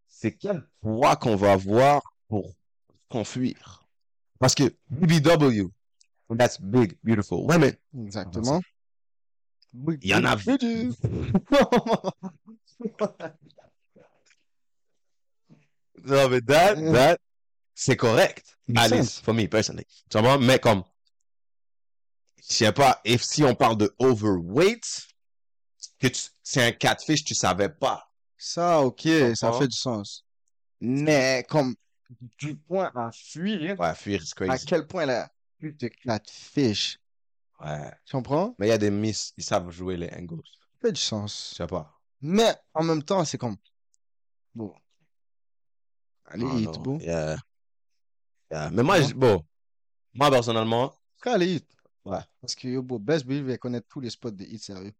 [0.07, 2.53] c'est quel poids qu'on va avoir pour
[3.11, 3.83] s'enfuir?
[4.39, 5.69] Parce que BBW,
[6.37, 7.75] that's big, beautiful women.
[8.05, 8.61] Exactement.
[9.73, 10.35] Il y en a.
[16.03, 16.93] Non, mais that, Mm.
[16.93, 17.17] that,
[17.75, 18.57] c'est correct.
[18.67, 19.85] Least, for me, personally.
[20.09, 20.39] Tu comprends?
[20.39, 20.83] Mais comme,
[22.37, 25.07] je sais pas, if, si on parle de overweight,
[25.99, 26.07] que
[26.41, 28.03] c'est un catfish, tu savais pas.
[28.37, 30.25] Ça, ok, ça fait du sens.
[30.79, 31.75] Mais comme
[32.37, 36.99] du point à fuir, Ouais, fuir, c'est à quel point la pute de catfish,
[37.59, 37.91] Ouais.
[38.05, 38.55] tu comprends?
[38.59, 40.41] Mais il y a des miss, ils savent jouer les angles.
[40.45, 41.49] Ça fait du sens.
[41.51, 41.97] Je sais pas.
[42.21, 43.55] Mais en même temps, c'est comme
[44.55, 44.73] bon.
[46.25, 46.71] Allez, hit, non.
[46.81, 46.99] bro.
[46.99, 47.37] Yeah.
[48.51, 48.69] Yeah.
[48.71, 49.45] Mais moi, je- bon,
[50.13, 50.93] moi, personnellement,
[51.23, 51.67] Allez, hit.
[52.03, 52.17] Ouais.
[52.41, 54.93] Parce que yo, bro, Best Believe, elle connaît tous les spots de hit, sérieux.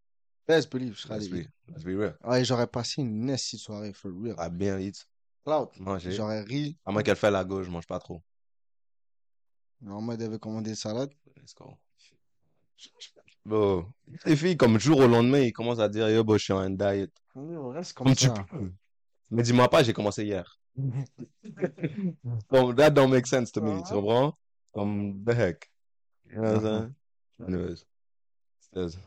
[0.47, 2.17] Best Believe, je serai let's allé let's be real.
[2.23, 4.35] Ouais, j'aurais passé une nasty soirée, for real.
[4.37, 5.07] Ah, bien hit.
[5.45, 5.69] Cloud.
[5.79, 6.11] Manger.
[6.11, 6.77] J'aurais ri.
[6.85, 8.21] À moins qu'elle fait la gauche, je mange pas trop.
[9.81, 11.11] Normalement, elle devait commander salade.
[11.37, 11.75] Let's go.
[13.43, 13.91] Bon,
[14.25, 16.69] les filles, comme jour au lendemain, ils commencent à dire, yo, bro, je suis en
[16.69, 17.11] diet.
[17.35, 18.33] On reste comme Comme tu ça.
[18.49, 18.71] peux.
[19.31, 20.59] Mais dis-moi pas, j'ai commencé hier.
[22.47, 23.93] Comme, that don't make sense to me, tu Ah.
[23.93, 24.33] comprends?
[24.73, 25.71] Comme, the heck?
[26.29, 26.95] You know what I'm saying?
[27.47, 27.85] Anyways.
[28.73, 28.97] Yes.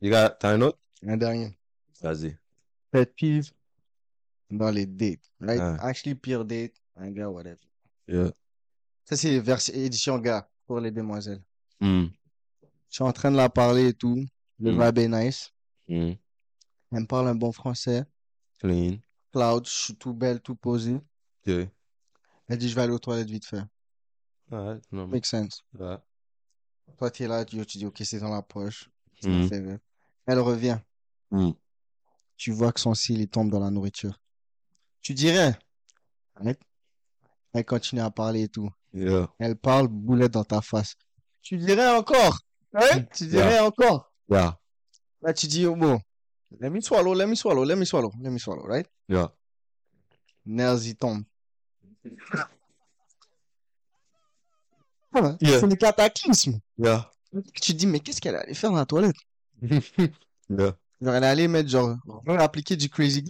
[0.00, 0.78] You got, t'as un autre?
[1.06, 1.56] Un dernier.
[2.02, 2.36] Vas-y.
[2.90, 3.52] Pet peeve
[4.50, 5.30] dans les dates.
[5.40, 5.58] Ouais.
[5.58, 7.58] Actually, pire date, un gars, whatever.
[8.08, 8.30] Yeah.
[9.04, 11.42] Ça, c'est version édition gars pour les demoiselles.
[11.80, 12.06] Hmm.
[12.88, 14.24] Je suis en train de la parler et tout.
[14.58, 14.82] Le Mm.
[14.84, 15.52] vibe est nice.
[15.88, 16.12] Hmm.
[16.92, 18.04] Elle me parle un bon français.
[18.58, 18.96] Clean.
[19.32, 20.98] Cloud, je suis tout belle, tout posé.
[21.42, 21.68] Okay.
[22.48, 23.62] Elle dit, je vais aller aux toilettes vite fait.
[24.50, 24.82] Alright.
[24.92, 25.62] Non, Make sense.
[25.78, 25.96] ouais.
[26.96, 28.88] Toi, tu es là, tu, tu dis, ok, c'est dans la poche.
[29.22, 29.78] Rire.
[30.26, 30.78] Elle revient.
[31.30, 31.50] Hmm.
[32.36, 34.18] Tu vois que son cil, il tombe dans la nourriture.
[35.06, 35.56] Tu dirais,
[36.34, 36.58] arrête.
[37.52, 38.68] Elle continue à parler et tout.
[38.92, 39.32] Yeah.
[39.38, 40.96] Elle parle boulette dans ta face.
[41.42, 42.40] Tu dirais encore.
[42.74, 43.04] Hein?
[43.14, 44.12] Tu dirais encore.
[44.28, 44.58] Yeah.
[45.22, 46.00] Là, tu dis, oh, bon,
[46.58, 48.84] let me swallow, let me swallow, let me swallow, let me swallow, right?
[49.08, 49.30] Yeah.
[50.44, 51.22] Nerfs, il tombe.
[55.12, 55.60] Voilà, Yeah.
[55.60, 56.58] C'est le cataclysme.
[56.78, 57.12] Yeah.
[57.54, 59.14] Tu te dis, mais qu'est-ce qu'elle allait faire dans la toilette?
[60.50, 60.76] Yeah.
[61.00, 61.96] Genre, elle allait mettre, genre,
[62.40, 63.22] appliquer du crazy.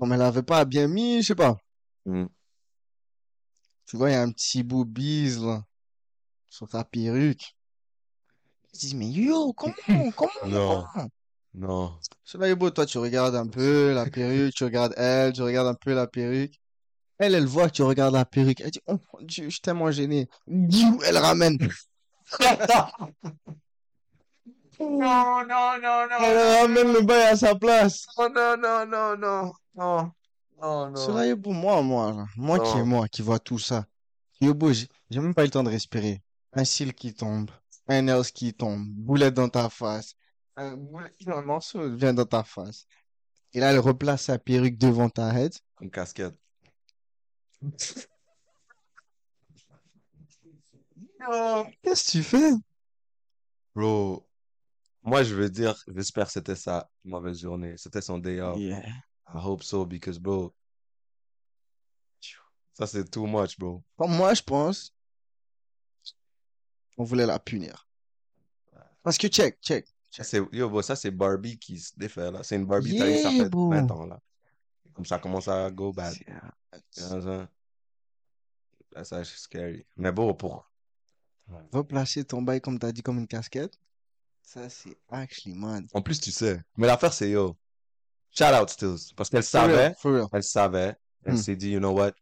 [0.00, 1.58] Comme elle avait pas bien mis, je sais pas.
[2.06, 2.24] Hmm.
[3.84, 5.62] Tu vois, il y a un petit bout bise, là,
[6.48, 7.54] sur ta perruque.
[8.72, 9.74] Te dis, mais yo, comment,
[10.16, 10.86] comment, Non.
[11.52, 11.98] Non.
[12.24, 15.68] Cela est beau, toi, tu regardes un peu la perruque, tu regardes elle, tu regardes
[15.68, 16.58] un peu la perruque.
[17.18, 18.62] Elle, elle voit que tu regardes la perruque.
[18.62, 20.30] Elle dit, oh mon Dieu, je suis tellement gêné.
[20.48, 21.58] Elle ramène.
[24.80, 28.06] Non, non, non, Elle ramène le bail à sa place.
[28.18, 29.16] non, non, non, non,
[29.74, 30.12] non,
[30.60, 32.26] non, non, Cela est pour moi, moi.
[32.36, 32.80] Moi qui Non.
[32.82, 33.84] est moi, qui vois tout ça.
[34.40, 34.88] Yo, beau, j'ai
[35.20, 36.22] même pas eu le temps de respirer.
[36.54, 37.50] Un cil qui tombe,
[37.88, 40.14] un else qui tombe, boulette dans ta face.
[40.56, 42.86] Un, boulet- un morceau vient dans ta face.
[43.52, 45.60] Et là, elle replace sa perruque devant ta tête.
[45.80, 46.36] Une casquette.
[51.82, 52.52] Qu'est-ce que tu fais?
[53.74, 54.26] Bro,
[55.02, 57.74] moi, je veux dire, j'espère que c'était sa mauvaise journée.
[57.76, 58.58] C'était son day off.
[58.58, 58.82] Yeah.
[59.32, 60.54] I hope so, because, bro,
[62.72, 63.82] ça, c'est too much, bro.
[63.98, 64.94] Moi, je pense,
[66.96, 67.86] on voulait la punir.
[69.02, 69.86] Parce que check, check.
[70.10, 72.42] Ça, c'est, yo, bro, ça, c'est Barbie qui se défait, là.
[72.42, 73.70] C'est une Barbie, t'as eu, ça Yeah, fait bro.
[73.70, 74.20] 20 ans, là.
[74.92, 76.14] Comme ça commence à go bad.
[76.90, 77.46] Saying?
[78.92, 79.86] That's actually scary.
[79.96, 80.68] Mais bon, pour,
[81.72, 83.78] Replacer ton bail comme t'as dit, comme une casquette.
[84.42, 85.86] Ça, c'est actually mad.
[85.94, 86.60] en plus, tu sais.
[86.76, 87.56] Mais l'affaire, c'est, yo,
[88.36, 89.12] shout out Stills.
[89.16, 90.26] Parce qu'elle savait, for real.
[90.32, 91.36] elle savait, elle Hmm.
[91.36, 92.12] s'est dit, you know what,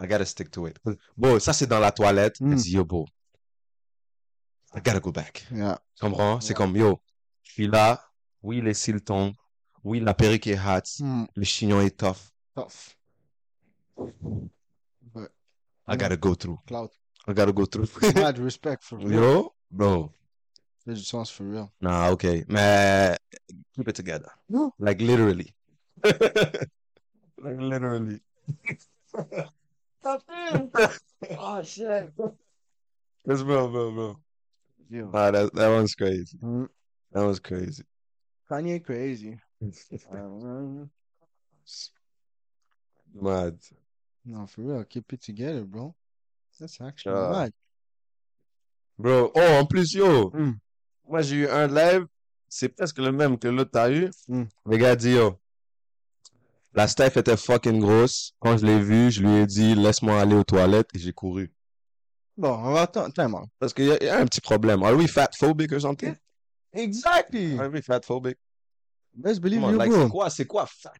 [0.00, 0.76] I gotta stick to it.
[1.16, 2.40] Bon, ça, c'est dans la toilette.
[2.40, 2.52] Hmm.
[2.52, 3.06] Elle dit, yo, bro,
[4.74, 5.46] I gotta go back.
[5.50, 5.80] Yeah.
[5.96, 6.40] Tu comprends?
[6.40, 7.00] C'est comme, yo,
[7.42, 8.04] je suis là,
[8.42, 9.32] oui, les cils tombent,
[9.82, 12.32] oui, la perruque est hot, Hmm, le chignon est tough.
[12.54, 12.96] tough.
[15.14, 15.28] Ouais.
[15.88, 16.58] I gotta go through.
[16.66, 16.90] Cloud.
[17.26, 17.86] I gotta go through.
[18.14, 19.12] Mad respect for real.
[19.22, 20.12] Yo, bro.
[20.96, 21.70] Ça fait for real.
[21.80, 22.44] Nah, okay.
[22.48, 23.16] Man,
[23.74, 24.30] keep it together.
[24.48, 24.72] No.
[24.78, 25.52] Like, literally.
[26.04, 28.20] like, literally.
[30.04, 32.12] oh shit.
[33.24, 34.16] That's bro, bro, bro.
[34.90, 35.10] Yo.
[35.10, 36.38] Nah, that, that one's crazy.
[36.38, 36.64] Hmm.
[37.12, 37.84] That was crazy.
[38.50, 39.38] Kanye crazy.
[40.10, 40.88] Um,
[43.14, 43.58] Mad.
[44.24, 44.84] no, for real.
[44.84, 45.94] Keep it together, bro.
[46.58, 47.30] That's actually Yeah.
[47.30, 47.52] mad.
[48.98, 50.50] Bro, oh, en plus, yo, Hmm.
[51.08, 52.06] Moi j'ai eu un live,
[52.48, 54.10] c'est presque le même que l'autre t'as eu.
[54.28, 54.44] Hmm.
[54.66, 55.38] Le gars dit, yo,
[56.74, 58.34] la Steph était fucking grosse.
[58.40, 61.52] Quand je l'ai vu, je lui ai dit, laisse-moi aller aux toilettes et j'ai couru.
[62.36, 63.12] Bon, on va attendre.
[63.18, 63.48] Out.
[63.58, 64.82] Parce qu'il y, a- il y a un petit problème.
[64.84, 66.14] Are we fat phobic or something?
[66.72, 67.58] Exactly.
[67.58, 68.36] Are we fat phobic?
[69.12, 70.02] Best believe on, you, like, bro.
[70.04, 70.92] c'est quoi, c'est quoi fat?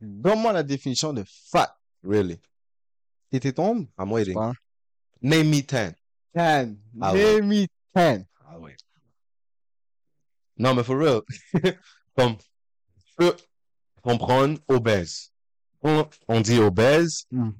[0.00, 1.76] Donne-moi la définition de fat.
[2.02, 2.40] Really?
[3.32, 3.86] Et tes tombes?
[3.98, 4.36] I'm waiting.
[5.20, 5.94] Name me 10.
[6.32, 6.78] Ten.
[7.00, 7.40] Ah ouais.
[7.40, 8.24] Name me ten.
[10.58, 11.20] Non, mais for real.
[12.16, 12.36] Comme,
[12.96, 13.36] je peux
[14.02, 15.32] comprendre obèse.
[15.82, 17.50] On, on dit obèse, Hmm.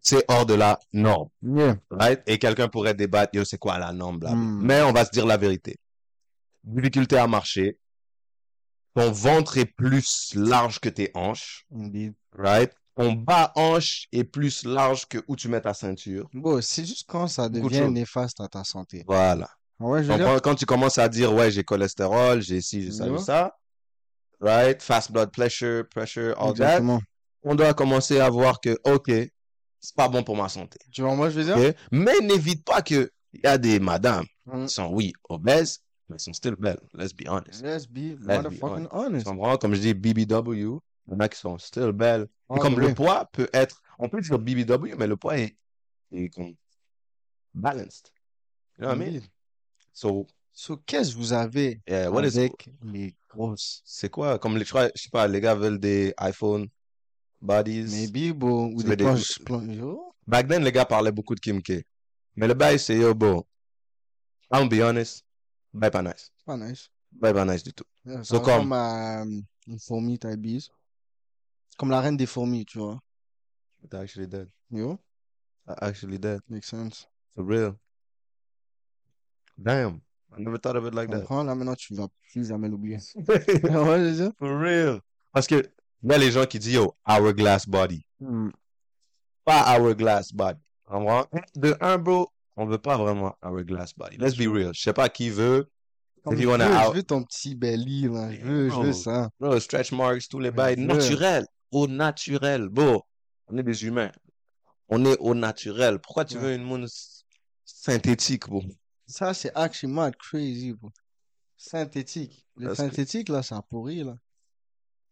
[0.00, 1.28] c'est hors de la norme.
[1.42, 1.76] Yeah.
[1.90, 2.22] Right?
[2.26, 4.32] Et quelqu'un pourrait débattre, yo, c'est quoi la norme, bla.
[4.32, 4.60] Hmm.
[4.62, 5.76] Mais on va se dire la vérité.
[6.64, 7.78] Difficulté à marcher.
[8.94, 11.64] Ton ventre est plus large que tes hanches.
[11.74, 12.14] Indeed.
[12.36, 12.72] Right?
[12.96, 16.28] Ton bas hanche est plus large que où tu mets ta ceinture.
[16.34, 19.04] Bon, c'est juste quand ça devient néfaste à ta santé.
[19.06, 19.48] Voilà.
[19.80, 20.42] Ouais, je dire.
[20.42, 23.56] quand, tu commences à dire, ouais, j'ai cholestérol, j'ai ci, j'ai ça, j'ai ça.
[24.40, 24.80] Right?
[24.82, 26.76] Fast blood pressure, pressure, all that.
[26.76, 27.00] Exactement.
[27.42, 29.10] On doit commencer à voir que, OK,
[29.80, 30.78] c'est pas bon pour ma santé.
[30.92, 31.56] Tu vois, moi, je veux dire.
[31.56, 31.74] OK?
[31.90, 34.66] Mais n'évite pas que il y a des madames Hmm.
[34.66, 36.80] qui sont, oui, obèses, mais sont still belles.
[36.94, 37.62] Let's be honest.
[37.62, 39.26] Let's be be motherfucking Tu honest.
[39.26, 39.56] comprends?
[39.58, 42.26] Comme je dis, BBW, il y en a qui sont still belles.
[42.48, 42.88] Ah, comme oui.
[42.88, 45.56] le poids peut être, on peut dire BBW, mais le poids est,
[46.12, 46.54] est comme
[47.54, 48.10] balanced.
[48.78, 49.20] You know what I mean?
[50.00, 53.82] So, So, qu'est-ce que vous avez yeah, what is, avec les grosses?
[53.84, 54.38] c'est quoi?
[54.38, 56.68] Comme les, je sais pas, les gars veulent des iPhone
[57.40, 57.84] bodies.
[57.90, 59.78] Maybe, bon, ou des des- planches, planches.
[60.26, 61.84] Back then, les gars parlaient beaucoup de Kim K.
[62.36, 63.44] Mais le bail, c'est yo, bon.
[64.52, 65.22] I'm be honest.
[65.72, 66.32] Bail pas nice.
[66.46, 66.88] pas nice.
[67.12, 67.84] Bail pas nice du tout.
[68.04, 70.70] Yeah, So comme- à euh, une fourmi taille bise.
[71.78, 72.98] Comme la reine des fourmis, tu vois.
[73.88, 74.48] They're actually dead.
[74.70, 74.98] Yo,
[75.66, 76.40] They're actually dead.
[76.48, 77.06] makes sense.
[77.34, 77.76] For real.
[79.62, 80.00] Damn.
[80.36, 81.18] I never thought of it like that.
[81.20, 81.44] comprends?
[81.44, 82.98] Là, maintenant, tu vas plus jamais l'oublier.
[83.28, 84.30] ouais.
[84.38, 85.00] For real.
[85.32, 85.56] Parce que,
[86.08, 88.04] a les gens qui disent, yo, hourglass body.
[88.20, 88.50] Hmm.
[89.44, 90.58] Pas hourglass body.
[91.56, 94.16] De un, bro, on veut pas vraiment hourglass body.
[94.18, 94.72] Let's be real.
[94.74, 95.68] Je sais pas qui veut.
[96.30, 98.30] If je you wanna veux, out- je veux ton petit belly, là.
[98.32, 99.30] Je veux, je veux ça.
[99.40, 100.86] Bro, stretch marks, tous les bails veux.
[100.86, 101.46] naturels.
[101.72, 102.68] Au naturel.
[102.68, 103.02] Bro,
[103.48, 104.10] on est des humains.
[104.88, 105.98] On est au naturel.
[105.98, 106.42] Pourquoi tu Ouais.
[106.42, 107.24] veux une monde s-
[107.64, 108.62] synthétique, bro?
[109.10, 110.90] Ça, c'est actually mad crazy, bro.
[111.56, 112.46] Synthétique.
[112.56, 114.16] Le Parce que- synthétique, là, ça pourrit, là.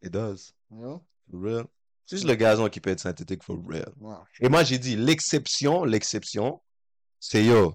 [0.02, 0.52] It does.
[0.70, 1.64] For real.
[2.06, 3.92] C'est juste le gazon qui peut être synthétique, for real.
[4.00, 4.18] Wow.
[4.40, 6.62] Et moi, j'ai dit, l'exception, l'exception,
[7.20, 7.74] c'est yo,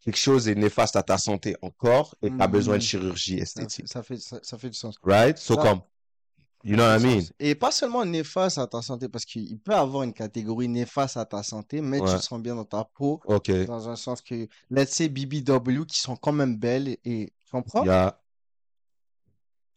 [0.00, 2.52] quelque chose est néfaste à ta santé encore et t'as Mhm.
[2.52, 3.88] besoin de chirurgie Ça, esthétique.
[3.88, 4.96] ça fait, ça, ça fait du sens.
[5.02, 5.38] Right?
[5.38, 5.80] So, comme,
[6.64, 7.20] you know what I Ça fait mean?
[7.22, 7.32] sens.
[7.38, 11.24] Et pas seulement néfaste à ta santé, parce qu'il peut avoir une catégorie néfaste à
[11.24, 13.20] ta santé, mais tu te sens bien dans ta peau,
[13.66, 17.82] dans un sens que, let's say BBW, qui sont quand même belles, et, tu comprends?
[17.84, 18.18] Il y a,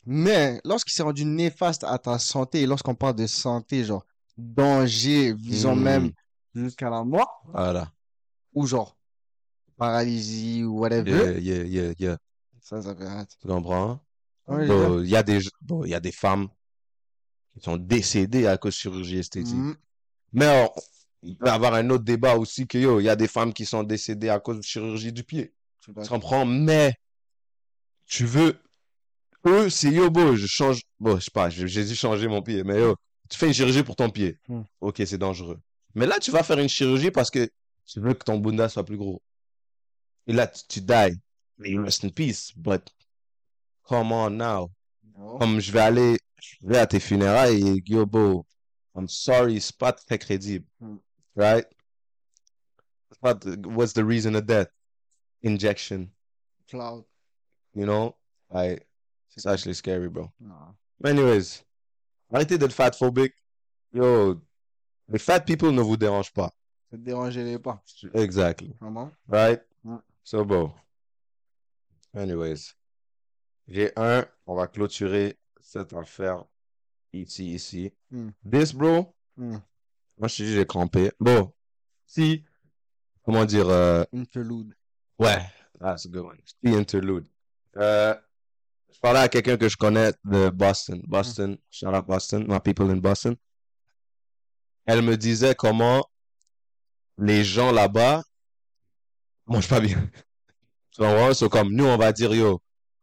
[0.05, 4.05] Mais lorsqu'il s'est rendu néfaste à ta santé, et lorsqu'on parle de santé, genre
[4.37, 5.83] danger, visant Hmm.
[5.83, 6.11] même
[6.55, 7.91] jusqu'à la mort, voilà.
[8.53, 8.95] ou genre
[9.77, 12.17] paralysie ou whatever, Yeah, yeah, yeah, yeah.
[12.61, 13.35] ça, ça fait hâte.
[13.41, 13.99] Tu comprends?
[14.47, 14.67] Ouais.
[14.67, 16.47] Bon, Il y a des, bon, il y a des femmes
[17.57, 19.55] qui sont décédées à cause de chirurgie esthétique.
[19.55, 19.75] Mhm.
[20.33, 20.81] Mais on-
[21.23, 23.53] il peut y avoir un autre débat aussi que yo, il y a des femmes
[23.53, 25.53] qui sont décédées à cause de chirurgie du pied.
[25.81, 26.45] Tu comprends?
[26.45, 26.93] Mais
[28.05, 28.59] tu veux.
[29.45, 30.81] Eux, c'est yo, beau, je change.
[30.99, 32.95] Bon, je sais pas, j'ai dû changer mon pied, mais yo,
[33.29, 34.37] tu fais une chirurgie pour ton pied.
[34.47, 34.63] Hmm.
[34.81, 35.59] Ok, c'est dangereux.
[35.95, 37.49] Mais là, tu vas faire une chirurgie parce que
[37.85, 39.21] tu veux que ton bunda soit plus gros.
[40.27, 41.17] Et là, tu, tu die.
[41.57, 42.51] Mais you rest in peace.
[42.55, 42.83] But
[43.83, 44.69] come on now.
[45.19, 45.37] Oh.
[45.39, 48.45] Comme je vais aller, je vais à tes funérailles et yo, beau,
[48.95, 50.65] I'm sorry, c'est pas très crédible.
[50.79, 50.97] Hmm.
[51.35, 51.65] Right?
[53.21, 54.69] The- what's the reason of death?
[55.43, 56.11] Injection.
[56.69, 57.03] Cloud.
[57.73, 58.15] You know?
[58.51, 58.87] Like,
[59.35, 60.31] it's actually scary, bro.
[60.99, 61.63] But anyways,
[62.31, 63.33] arrêtez d'être fatphobic.
[63.93, 64.41] Yo,
[65.09, 66.51] les fat people ne vous dérangent pas.
[66.89, 67.81] Ça te dérangeait pas.
[68.13, 68.73] Exactly.
[68.79, 69.11] Vraiment?
[69.27, 69.61] Right?
[69.83, 69.99] Ouais.
[70.23, 70.71] So, bon.
[72.15, 72.73] Anyways.
[73.67, 76.43] J'ai un, on va clôturer cette affaire
[77.13, 77.91] ici, ici.
[78.11, 78.29] Hmm.
[78.49, 79.57] This, bro, Hmm.
[80.17, 81.11] moi, je dis, j'ai crampé.
[81.19, 81.53] Bon.
[82.05, 82.43] Si,
[83.23, 84.73] comment dire, euh, Interlude.
[85.19, 85.39] Ouais,
[85.79, 86.37] that's a good one.
[86.63, 87.27] The interlude.
[87.75, 88.15] Euh,
[88.91, 91.01] je parlais à quelqu'un que je connais de Boston.
[91.05, 93.35] Boston, shout out Boston, my people in Boston.
[94.85, 96.03] Elle me disait comment
[97.17, 98.23] les gens là-bas
[99.45, 100.09] mangent pas bien.
[100.91, 101.33] Tu comprends?
[101.35, 102.59] So, comme nous, on va dire, yo,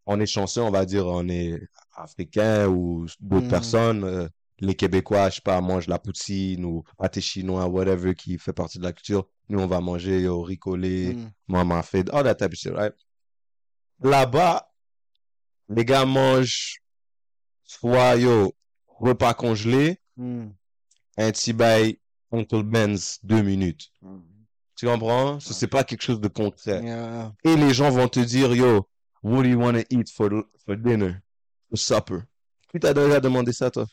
[0.06, 1.58] on est chanceux, on va dire, on est
[1.94, 3.50] africain ou d'autres Mhm.
[3.50, 4.04] personnes.
[4.04, 4.28] euh,
[4.60, 8.78] les Québécois, je sais pas, mangent la poutine ou pâté chinois, whatever, qui fait partie
[8.78, 9.26] de la culture.
[9.48, 11.30] Nous, on va manger, yo, ricolé Hmm.
[11.48, 12.94] maman fait, all that type of shit, right?
[14.00, 14.70] Là-bas,
[15.68, 16.80] les gars mangent
[17.64, 18.54] soit, yo,
[18.86, 20.50] repas congelé, Hmm.
[21.18, 21.98] un petit bail
[22.30, 23.90] Uncle Ben's deux minutes.
[24.02, 24.20] Hmm.
[24.76, 25.40] Tu comprends?
[25.40, 26.82] Ça, c'est pas quelque chose de concret.
[26.82, 27.32] Yeah.
[27.44, 28.88] Et les gens vont te dire, yo,
[29.24, 31.22] what do you want to eat for, for dinner?
[31.70, 32.22] For supper?
[32.70, 33.86] Qui t'a déjà demandé ça, toi?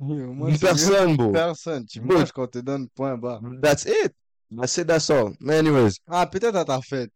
[0.00, 1.32] Yo, moi, personne, bro.
[1.32, 1.84] personne.
[1.86, 2.18] Tu Bro.
[2.18, 3.40] manges quand on te donne point bas.
[3.60, 4.14] That's it.
[4.50, 5.34] That's it, that's all.
[5.40, 5.98] Mais anyways.
[6.06, 7.10] Ah, peut-être à ta fête.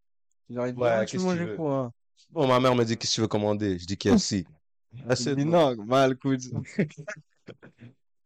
[0.51, 1.93] Genre, il dit, Ouais, ah, tu manges quoi?
[2.31, 3.79] Bon, ma mère me dit, qu'est-ce que tu veux commander?
[3.79, 4.45] Je dis KFC.
[5.07, 6.43] That's it, non, mal coude.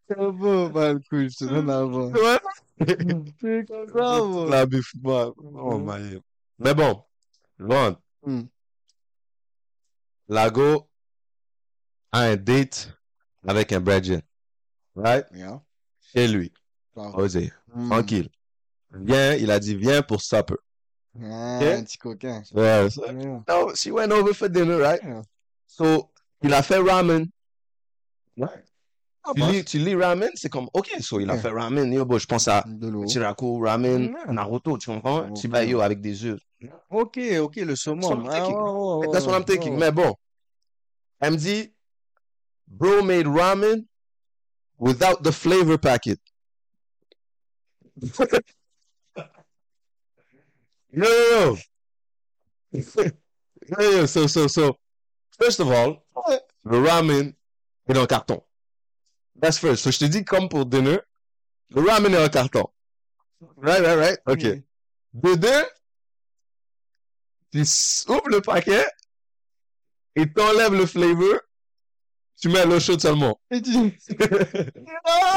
[0.08, 2.10] C'est beau, mal coude, je te donne avant.
[2.78, 2.94] Ouais.
[3.40, 4.48] C'est comme ça, bro.
[4.48, 5.34] La bif, moi.
[5.36, 6.18] Oh, my.
[6.58, 7.02] Mais bon.
[7.58, 7.96] Bon.
[8.26, 8.42] Hmm.
[10.28, 10.88] Lago
[12.12, 12.88] a un date
[13.46, 14.20] avec un Bradgen.
[14.96, 15.24] Right?
[15.32, 15.60] Yeah.
[16.12, 16.52] Chez lui.
[16.96, 17.10] Ah.
[17.14, 17.52] Osé.
[17.72, 17.88] Hmm.
[17.88, 18.28] Tranquille.
[18.90, 20.56] Viens, il a dit, viens pour supper.
[21.22, 21.62] Ah, Ok?
[21.66, 22.42] un petit coquin.
[22.52, 23.42] Ouais, ça- Yeah.
[23.48, 25.02] No, she went over for dinner, right?
[25.02, 25.22] Yeah.
[25.66, 26.10] So,
[26.42, 27.26] il a fait ramen.
[29.28, 31.40] Ah, Tu bah, lis, tu lis ramen, c'est comme, ok, so il a Ouais.
[31.40, 32.64] fait ramen, yo, bon, je pense à.
[33.08, 34.32] Chiraku, ramen, Ouais.
[34.32, 35.28] Naruto, tu comprends?
[35.28, 35.36] Ok.
[35.36, 36.40] Chibayo avec des œufs.
[36.90, 38.22] Ok, ok, le saumon.
[38.24, 39.72] That's what I'm Ah, That's what I'm ouais, thinking.
[39.72, 39.78] ouais.
[39.78, 40.14] Mais bon,
[41.20, 41.74] elle me dit,
[42.68, 43.84] bro made ramen
[44.78, 46.20] without the flavor packet.
[50.92, 51.56] yo, yo,
[52.72, 52.80] yo.
[53.80, 54.76] yo, yo, so, so, so,
[55.38, 56.04] first of all,
[56.64, 57.34] le ramen
[57.88, 58.40] est dans le carton.
[59.40, 59.82] That's first.
[59.84, 60.98] So, je te dis, comme pour dinner,
[61.70, 62.66] le ramen est le carton.
[63.56, 64.18] Right, right, right?
[64.26, 64.42] OK.
[64.44, 64.62] Mm.
[65.14, 65.64] De deux,
[67.52, 67.60] tu
[68.08, 68.84] ouvres le paquet
[70.14, 71.40] et t'enlèves le flavor,
[72.40, 73.38] tu mets l'eau chaude seulement.
[73.50, 73.90] Et tu non, Ouais,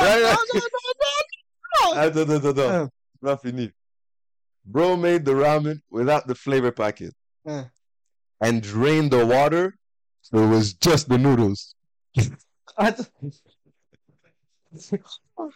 [0.02, 0.22] ouais.
[0.24, 0.60] non,
[1.82, 2.70] non, Attends, attends, attends.
[2.70, 2.88] Ah.
[3.14, 3.72] C'est pas fini.
[4.66, 7.14] Bro made the ramen without the flavor packet
[7.48, 7.66] Ah.
[8.42, 9.78] and drained the water,
[10.22, 11.76] so it was just the noodles.
[12.78, 13.10] Attends,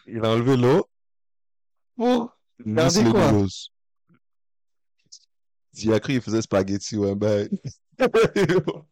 [0.07, 0.87] Il a enlevé l'eau,
[1.95, 3.31] pour Regardez les quoi?
[5.75, 7.49] Il a cru qu'il faisait spaghetti, ouais, ben.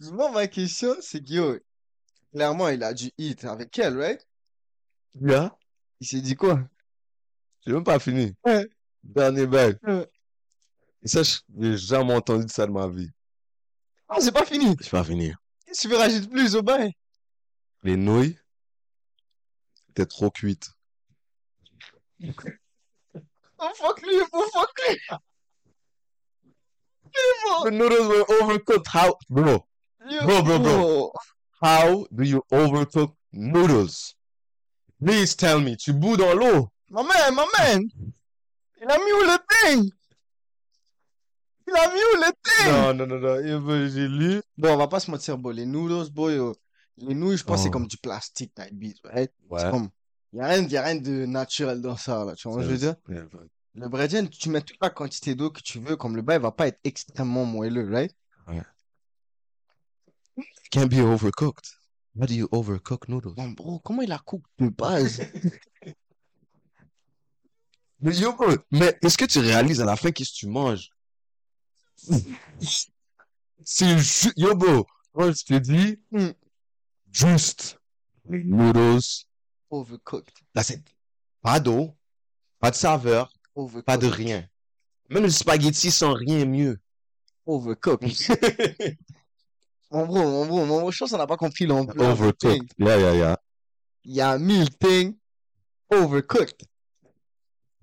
[0.00, 1.58] Moi, ma question, c'est que, yo,
[2.32, 4.26] clairement, il a dû eat avec elle, right?
[5.20, 5.56] yeah.
[6.00, 6.60] Il s'est dit quoi?
[7.66, 8.34] J'ai même pas fini.
[8.44, 8.68] Ouais.
[9.02, 9.76] Dernier bail.
[9.82, 10.08] Ouais.
[11.02, 13.10] Et ça, je- j'ai jamais entendu de ça de ma vie.
[14.08, 14.74] Ah, c'est pas fini.
[14.76, 15.38] Vais pas finir.
[15.68, 16.88] Qu'est-ce que tu veux rajouter plus au bain?
[17.82, 18.38] Les nouilles
[19.90, 20.70] étaient trop cuites.
[23.58, 24.96] Oh, fuck lui, oh, fuck lui.
[27.64, 28.86] The noodles were overcooked.
[28.86, 29.66] How, bro?
[30.24, 31.12] Bro, bro, bro.
[31.62, 34.14] How do you overcook noodles?
[35.04, 35.76] Please tell me.
[35.76, 36.70] Tu boues dans l'eau.
[36.88, 37.90] My man, my man.
[38.80, 39.90] Il a mis où le thing?
[41.70, 42.72] Il a mis où thing?
[42.72, 43.88] Non, non, non, non.
[43.88, 44.40] J'ai lu.
[44.56, 46.38] Bon, on va pas se mentir, bon, les noodles, boy,
[46.96, 47.72] les nouilles, je pense que c'est Oh.
[47.72, 49.30] comme du plastique, type beat, right?
[49.50, 49.70] C'est Ouais.
[49.70, 49.90] comme,
[50.32, 52.74] y a rien, y a rien de naturel dans ça, là, tu vois ce que
[52.74, 52.96] je veux dire?
[53.74, 56.40] Le brédien, tu mets toute la quantité d'eau que tu veux, comme le bain, il
[56.40, 58.14] va pas être extrêmement moelleux, right?
[60.70, 61.66] Can't be overcooked.
[62.18, 63.34] How do you overcook noodles?
[63.34, 65.20] Bon, bro, comment il a cook de base?
[68.00, 70.90] Mais yo, bro, mais est-ce que tu réalises à la fin qu'est-ce que tu manges?
[73.64, 76.30] C'est ju- yo, bro, quand je te dis, Hmm.
[77.12, 77.78] juste
[78.24, 79.26] noodles,
[79.70, 80.32] Overcooked.
[80.54, 80.84] that's it.
[81.42, 81.96] Pas d'eau,
[82.60, 83.84] pas de saveur, Overcooked.
[83.84, 84.48] pas de rien.
[85.10, 86.78] Même le spaghetti sans rien mieux.
[87.46, 88.08] Overcooked.
[89.90, 92.10] Mon bro, mon bro, mon bro, je pense qu'on n'a pas compris l'ampleur.
[92.12, 92.72] Overcooked.
[92.78, 93.38] Yeah, yeah, yeah.
[94.04, 95.16] Il y a mille things
[95.90, 96.62] overcooked.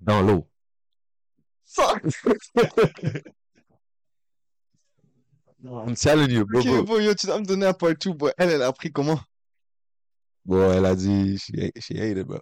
[0.00, 0.48] Dans l'eau.
[1.64, 2.04] Fuck!
[5.68, 6.82] I'm telling you, bro, Ok, bro.
[6.84, 8.32] bro, yo, tu dois me donner un part 2, boy.
[8.38, 9.20] Elle, elle a pris comment?
[10.44, 12.38] Bon, elle a dit, she, she hated, bro.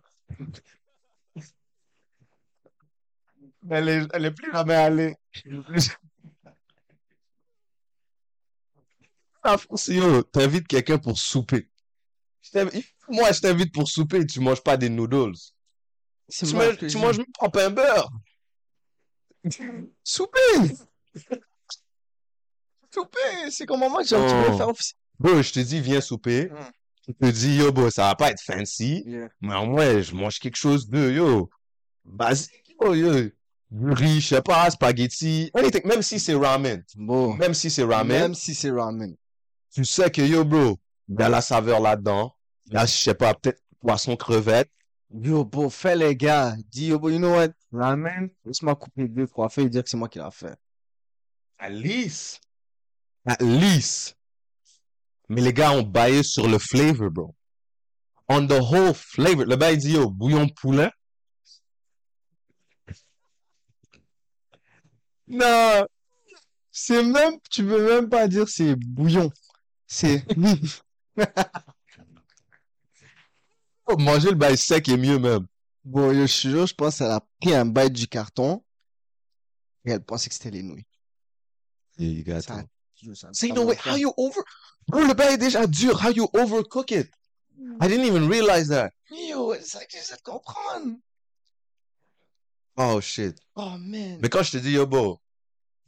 [3.70, 5.16] Elle est, elle est plus jamais allée.
[9.42, 11.68] Ah, France, yo, t'invites quelqu'un pour souper.
[12.42, 15.34] Je Moi, je t'invite pour souper et tu manges pas des noodles.
[16.30, 18.10] Tu, mal manges- tu même pas un beurre.
[20.02, 20.76] Souper!
[22.94, 23.50] Souper!
[23.50, 24.56] C'est comme moi, genre, tu veux Oh.
[24.56, 24.94] faire office.
[25.18, 26.46] Bro, je te dis, viens souper.
[26.50, 26.54] Mm.
[27.08, 29.02] Je te dis, yo, bro, ça va pas être fancy.
[29.06, 29.28] Yeah.
[29.40, 31.50] Mais au moins, je mange quelque chose de, yo,
[32.04, 33.30] basique, yo, yo.
[33.70, 36.82] Du riz, je sais pas, spaghetti, anything, même si c'est ramen.
[36.94, 37.34] Bon.
[37.34, 39.16] Même si c'est ramen, Même si c'est ramen.
[39.74, 40.78] tu sais que, yo, bro,
[41.08, 42.32] il y a la saveur là-dedans.
[42.70, 44.70] Y a, je sais pas, peut-être poisson crevette.
[45.12, 46.54] Yo, bro, fais les gars.
[46.70, 47.48] Dis, yo, bro, you know what?
[47.72, 50.54] Ramen, laisse-moi couper deux, trois feuilles et dire que c'est moi qui l'ai fait.
[51.68, 52.40] Least.
[53.26, 54.16] At least.
[55.28, 57.34] Mais les gars ont baillé sur le flavor, bro.
[58.28, 59.44] On the whole flavor.
[59.44, 60.90] Le gars, il dit, yo, bouillon poulet.
[65.26, 65.86] Non!
[66.70, 69.30] C'est même, tu peux même pas dire c'est bouillon.
[69.86, 70.24] C'est,
[73.86, 75.46] Oh, manger le bail sec est mieux même.
[75.84, 78.64] bon, je te jure, je pense qu'elle a pris un bite du carton
[79.84, 80.86] et elle pensait que c'était les nouilles.
[82.24, 82.68] Got Ça, to.
[83.12, 83.76] Ça- Say no way.
[83.84, 84.40] How you over?
[84.88, 86.00] Bro, le bail est déjà dur.
[86.04, 87.08] How you overcook it?
[87.80, 88.90] I didn't even realize that.
[89.10, 90.96] Yo, c'est que j'essaie de comprendre.
[92.76, 93.36] Oh shit.
[93.54, 94.18] Oh, man.
[94.20, 95.20] Mais quand je te dis yo, bro,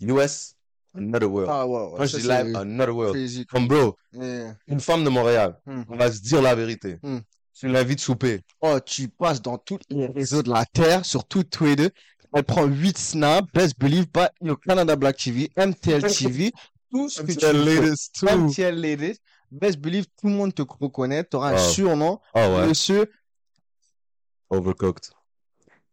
[0.00, 0.54] US,
[0.94, 1.50] another world.
[1.50, 1.90] Ah, ouais, ouais.
[1.96, 3.14] Quand ça, je dis live, another world.
[3.14, 3.44] crazy.
[3.46, 4.54] Comme bro, Yeah.
[4.68, 5.82] une femme de Montréal, Hmm.
[5.88, 6.98] on va se dire la vérité.
[7.02, 7.18] Hmm.
[7.58, 8.42] Tu l'invites souper.
[8.60, 11.88] Oh, tu passes dans tous les réseaux de la Terre, sur tout Twitter.
[12.34, 16.52] Elle prend 8 snaps, best believe pas, yo, Canada Black TV, MTL TV,
[16.90, 17.52] tout ce que tu veux.
[18.36, 21.70] MTL latest, best believe, tout le monde te reconnaît, t'auras un Wow.
[21.70, 22.66] surnom, Oh ouais.
[22.68, 23.10] monsieur,
[24.50, 25.10] Overcooked.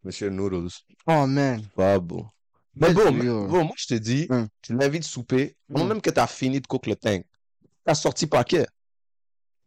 [0.03, 0.69] Monsieur Noodles.
[1.07, 1.65] oh man.
[1.75, 2.27] Pas bon.
[2.75, 4.47] Mais bon, mais- bon, moi je te dis, Hmm.
[4.61, 5.89] tu l'invites souper, avant Hmm.
[5.89, 7.25] même que tu as fini de cook le tank.
[7.85, 8.65] T'as sorti paquet.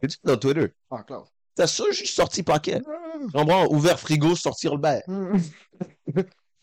[0.00, 0.72] Tu dis dans Twitter.
[0.90, 1.22] Ah, clair.
[1.54, 2.80] T'as ça juste sorti paquet.
[2.80, 3.66] Tu comprends?
[3.72, 5.00] Ouvert frigo, sortir le bain.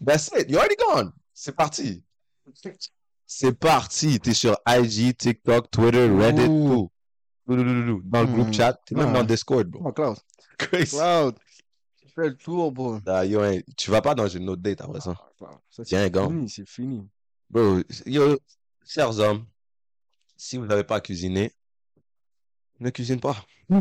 [0.05, 0.49] That's it.
[0.49, 1.11] You're already gone.
[1.33, 2.03] C'est parti.
[3.35, 4.19] C'est parti.
[4.19, 6.91] T'es sur IG, TikTok, Twitter, Reddit, tout.
[7.47, 7.55] Dans
[8.21, 8.53] le groupe Hmm.
[8.53, 8.73] chat.
[8.85, 9.13] T'es même Ah.
[9.19, 9.81] dans Discord, bro.
[9.85, 10.17] Oh, Cloud.
[10.57, 11.35] Cloud.
[11.97, 12.99] Tu fais le tour, bro.
[13.07, 15.15] Ah, yo, hein, tu vas pas dans une autre date après ça.
[15.41, 15.59] Ah.
[15.69, 16.29] Ça, Tiens, gars.
[16.47, 17.07] c'est fini.
[17.49, 18.37] Bro, yo,
[18.85, 19.45] chers hommes,
[20.37, 21.51] si vous n'avez pas cuisiné,
[22.79, 23.35] ne cuisine pas.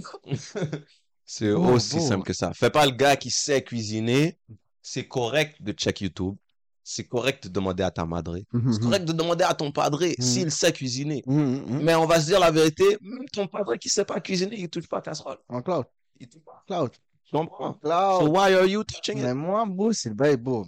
[1.25, 2.53] C'est Oh, aussi simple que ça.
[2.53, 4.39] Fais pas le gars qui sait cuisiner.
[4.83, 6.37] C'est correct de check YouTube.
[6.85, 8.37] C'est correct de demander à ta madre.
[8.73, 10.25] C'est correct de demander à ton padré Mhm.
[10.25, 11.23] s'il sait cuisiner.
[11.27, 14.69] Mais on va se dire la vérité, même ton padré qui sait pas cuisiner, il
[14.69, 15.39] touche pas à casserole.
[15.49, 15.85] En Cloud.
[16.19, 16.63] Il touche pas.
[16.67, 16.91] Cloud.
[17.25, 17.73] Tu comprends?
[17.75, 18.29] So Cloud.
[18.37, 19.25] why are you touching it?
[19.25, 20.67] Mais moi, beau, c'est le bail, beau.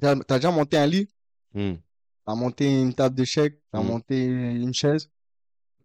[0.00, 1.08] T'as déjà monté un lit?
[1.52, 1.74] Hmm.
[2.24, 3.86] T'as monté une table d'échecs, t'as Mm.
[3.86, 5.08] monté une chaise,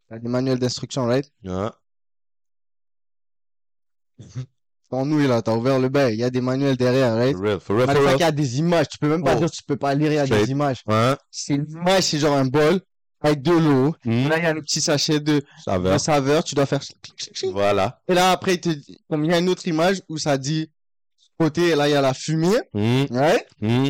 [0.08, 1.32] t'as des manuels d'instruction, right?
[1.44, 1.70] Ouais.
[4.92, 7.34] Ton nouille, là, t'as ouvert le bail, il y a des manuels derrière, right?
[7.36, 8.20] For real, for real, Matter for of fact, real.
[8.20, 9.40] il y a des images, tu peux même pas Oh.
[9.40, 10.46] dire que tu peux pas lire, il y a Straight.
[10.46, 10.82] des images.
[10.86, 11.16] Ouais.
[11.32, 12.82] C'est une image, c'est genre un bol
[13.22, 13.96] avec de l'eau.
[14.04, 14.28] Hmm.
[14.28, 15.42] Là, il y a le petit sachet de,
[15.98, 16.82] saveur, tu dois faire.
[17.54, 18.02] Voilà.
[18.10, 20.38] Et là, après, il te dit, comme il y a une autre image où ça
[20.38, 20.70] dit,
[21.40, 23.06] côté, et là, il y a la fumée, Hmm.
[23.12, 23.46] right?
[23.62, 23.86] Hmm.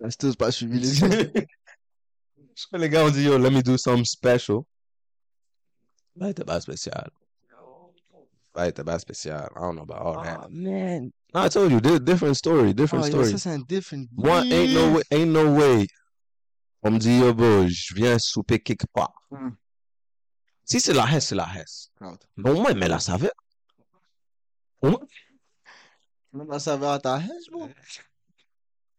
[0.00, 1.32] Là, c'est tous pas suivi les yeux.
[2.54, 4.58] Je crois les gars ont dit, yo, let me do some special.
[6.20, 7.08] Ouais, t'es pas spécial.
[8.56, 9.48] Ouais, t'es pas spécial.
[9.54, 10.40] I don't know about all that.
[10.46, 11.10] Oh, man.
[11.34, 13.30] No, I told you, di- different story, different Oh, yo, story.
[13.32, 15.86] ça, c'est un different Moi, ain't no way, ain't no way.
[16.82, 19.12] On me dit, yo, bro, je viens souper quelque part.
[19.30, 19.50] Hmm.
[20.64, 21.90] Si c'est la hesse, c'est la hesse.
[21.96, 22.18] Cloud.
[22.36, 23.32] Mais au moins, mais la saveur.
[24.80, 25.00] Au moins,
[26.32, 27.68] Même la saveur à ta haine, bro.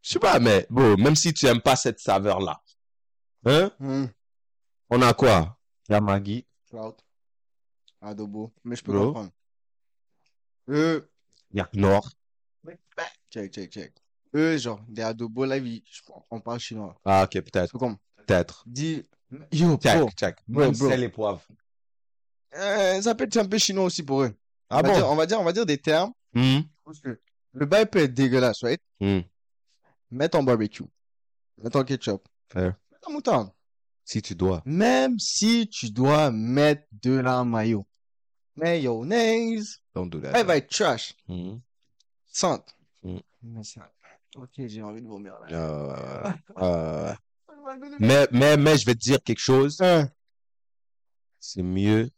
[0.01, 2.61] je sais pas, mais, bro, même si tu aimes pas cette saveur-là,
[3.45, 4.05] hein, Hmm.
[4.89, 5.57] on a quoi?
[5.89, 6.45] La Maggi.
[6.69, 6.95] Cloud.
[8.01, 8.53] Adobo.
[8.63, 9.05] Mais je peux Bro.
[9.07, 9.31] comprendre.
[10.69, 11.09] Eux,
[11.51, 12.09] Il y a Nord.
[13.31, 13.93] check, check, check.
[14.35, 15.83] Eux, genre, des adobo, là, ils-
[16.29, 16.95] on parle chinois.
[17.05, 18.63] Ah, ok, peut-être, comme, peut-être.
[18.67, 19.03] dis,
[19.51, 20.09] yo, Check, bro.
[20.11, 20.37] check.
[20.47, 20.89] Même bro.
[20.89, 21.41] sel et poivre.
[22.55, 24.33] Euh, ça peut être un peu chinois aussi pour eux.
[24.69, 24.95] Ah on, va bon?
[24.95, 26.11] dire, on va dire, on va dire des termes.
[26.33, 26.59] Hmm.
[26.83, 27.19] Parce que
[27.53, 28.81] le bail peut être dégueulasse, right?
[28.99, 29.19] Hmm.
[30.11, 30.83] Mets ton barbecue.
[31.61, 32.27] Mets ton ketchup.
[32.51, 32.73] Fair.
[32.91, 33.49] Mets ton moutarde.
[34.03, 34.61] Si tu dois.
[34.65, 37.85] Même si tu dois mettre de la mayo.
[38.55, 39.79] Mayonnaise.
[39.97, 40.33] Don't do that.
[40.35, 41.15] Elle va être trash.
[41.27, 41.57] Hmm.
[42.27, 42.75] Sente.
[43.01, 43.17] Mm.
[43.41, 43.91] Mais ça.
[44.35, 45.47] Ok, j'ai envie de vomir là.
[45.49, 47.15] Euh, euh,
[47.99, 49.81] mais, mais, mais je vais te dire quelque chose.
[49.81, 50.07] Hein.
[51.39, 52.11] C'est mieux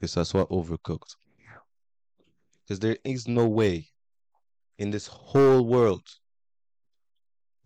[0.00, 1.14] que ça soit overcooked.
[2.66, 3.86] Because there is no way
[4.80, 6.02] in this whole world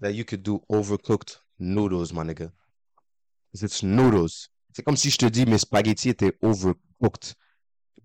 [0.02, 2.50] that you could do overcooked noodles, my nigga.
[3.52, 4.50] 'Cause it's noodles.
[4.74, 7.34] C'est comme si je te dis mes spaghettis étaient overcooked.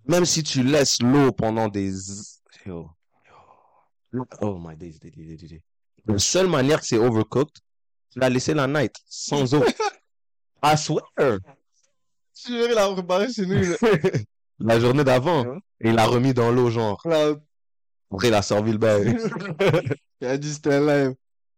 [0.05, 1.93] Même si tu laisses l'eau pendant des...
[2.65, 2.89] Yo.
[4.11, 4.25] Yo.
[4.41, 4.99] Oh my days.
[6.05, 7.57] La seule manière que c'est overcooked,
[8.09, 9.63] c'est la laisser la night, sans eau.
[10.63, 11.39] I swear.
[12.33, 13.75] Tu verrais la préparer chez nous.
[14.59, 15.43] La journée d'avant.
[15.45, 15.57] Ouais.
[15.81, 17.01] Et il l'a remis dans l'eau, genre.
[17.05, 17.33] Là,
[18.11, 19.17] Après, il a servi le bail.
[20.21, 21.15] Il a dit c'était live.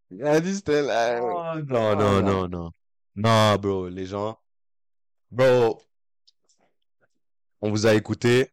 [0.09, 1.65] Il a dit c'était live.
[1.67, 2.71] non, non, non, non.
[3.15, 4.39] Non, bro, les gens.
[5.29, 5.81] Bro,
[7.65, 8.51] on vous a écouté.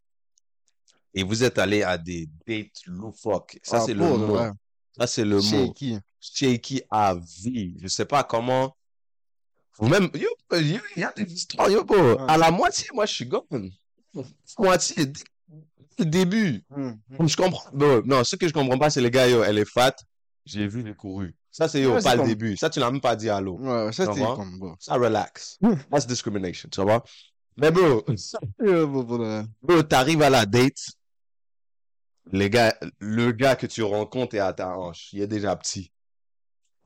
[1.14, 3.58] Et vous êtes allé à des dates loufoques.
[3.62, 4.16] Ça, Ah, c'est le mot.
[4.26, 4.50] vrai.
[4.98, 5.42] Ça, c'est le mot.
[5.42, 5.98] Shaky.
[6.20, 7.74] Shaky à vie.
[7.82, 8.74] Je sais pas comment.
[9.78, 11.96] Ou même, il y a des histoires, yo, bro.
[11.96, 12.16] Ouais.
[12.28, 13.70] À la moitié, moi, je suis gone.
[14.58, 15.22] Moitié, dès
[15.98, 16.64] le début.
[16.70, 16.98] Hum.
[17.16, 17.70] Comme je comprends.
[17.74, 19.94] Non, non, ce que je comprends pas, c'est les gars, yo, elle est fat.
[20.46, 21.32] J'ai vu les courus.
[21.50, 22.56] Ça, c'est yo, Ouais, c'est pas le comme- début.
[22.56, 23.58] Ça, tu l'as même pas dit allô.
[23.58, 24.36] Ouais, ça vois?
[24.36, 24.74] comme bon.
[24.78, 25.58] Ça, relax.
[25.90, 27.02] That's discrimination, tu vois.
[27.56, 28.02] Mais bro,
[29.88, 30.90] t'arrives à la date.
[32.30, 35.12] Les gars, le gars que tu rencontres est à ta hanche.
[35.12, 35.92] Il est déjà petit.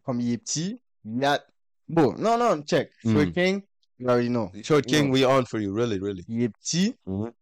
[0.02, 1.44] Comme il est petit, il a...
[1.88, 2.90] Bon, non, non, check.
[3.04, 3.32] Short Mm.
[3.32, 3.62] King,
[3.98, 4.50] you already know.
[4.64, 6.24] Short King, we on for you, really, really.
[6.28, 7.32] Il est petit, Mhm.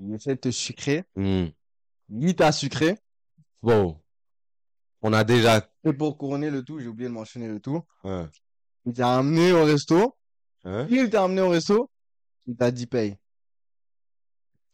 [0.00, 1.04] il essaie de te sucrer.
[1.16, 1.46] Mm.
[2.10, 2.98] Il t'a sucré.
[3.62, 4.00] Bon,
[5.02, 5.68] on a déjà.
[5.84, 7.82] Et pour couronner le tout, j'ai oublié de mentionner le tout.
[8.02, 8.26] Ouais.
[8.86, 10.16] Il t'a amené au resto.
[10.64, 10.86] Hein?
[10.90, 11.90] Il t'a amené au resto.
[12.46, 13.16] Il t'a dit paye.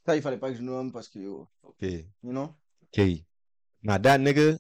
[0.07, 1.83] Ça, il fallait pas que je nomme parce que, yo, Ok.
[1.83, 2.55] you know?
[2.89, 3.25] Okay.
[3.83, 4.59] Now that nigga